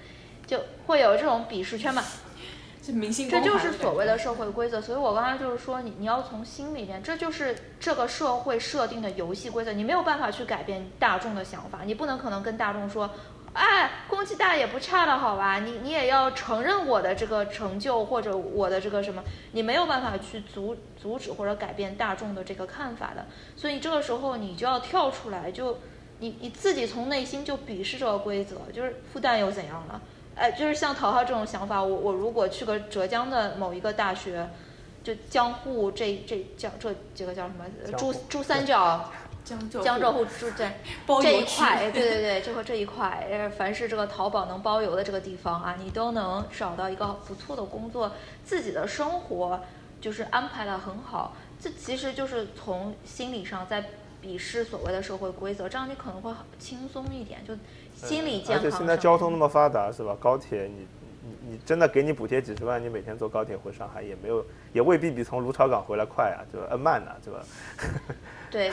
[0.46, 2.04] 就会有这种鄙视圈嘛。
[2.86, 4.82] 这明星这就是所谓的社会规则。
[4.82, 13.08] 所以我刚才就是说，你你要从心里面，这就是这个社会设定的游戏规则，你没有办法去改变大众的想法，你不能可能跟大众说。
[13.54, 15.60] 哎，空气大也不差了，好吧？
[15.60, 23.24] 你你也要承认我的这个成就或者我的这个什么，你没有办法去阻阻止或者改变大众的这个看法的。
[23.56, 25.78] 所以这个时候你就要跳出来，就
[26.18, 30.02] 你你自己从内心就鄙视这个规则，就是复旦又怎样了？
[30.34, 34.50] 哎，就是像陶陶这种想法，我我如果去个浙江的某一个大学，
[35.04, 37.64] 就江沪这这叫这几个叫什么？
[37.96, 39.12] 珠珠三角。
[39.44, 40.80] 江浙江浙沪住在
[41.20, 48.10] 这一块，对对 对，就和这一块，呃，凡是这个淘宝能包邮的这个地方啊，你都能找到一个不错的工作，
[48.42, 49.60] 自己的生活
[50.00, 51.36] 就是安排的很好。
[51.60, 53.84] 这其实就是从心理上在
[54.22, 57.54] 鄙视所谓的社会规则，这样你可能会轻松一点，就
[57.94, 58.56] 心理健康。
[58.56, 60.16] 而且现在交通那么发达，是吧？
[60.18, 60.86] 高铁，你
[61.22, 66.66] 你你真的给你补贴几十万，你每天坐高铁回上海也没有，也未必比从卢潮港回来快啊，对吧？
[66.70, 67.40] 呃，慢呢，对吧？
[68.50, 68.72] 对。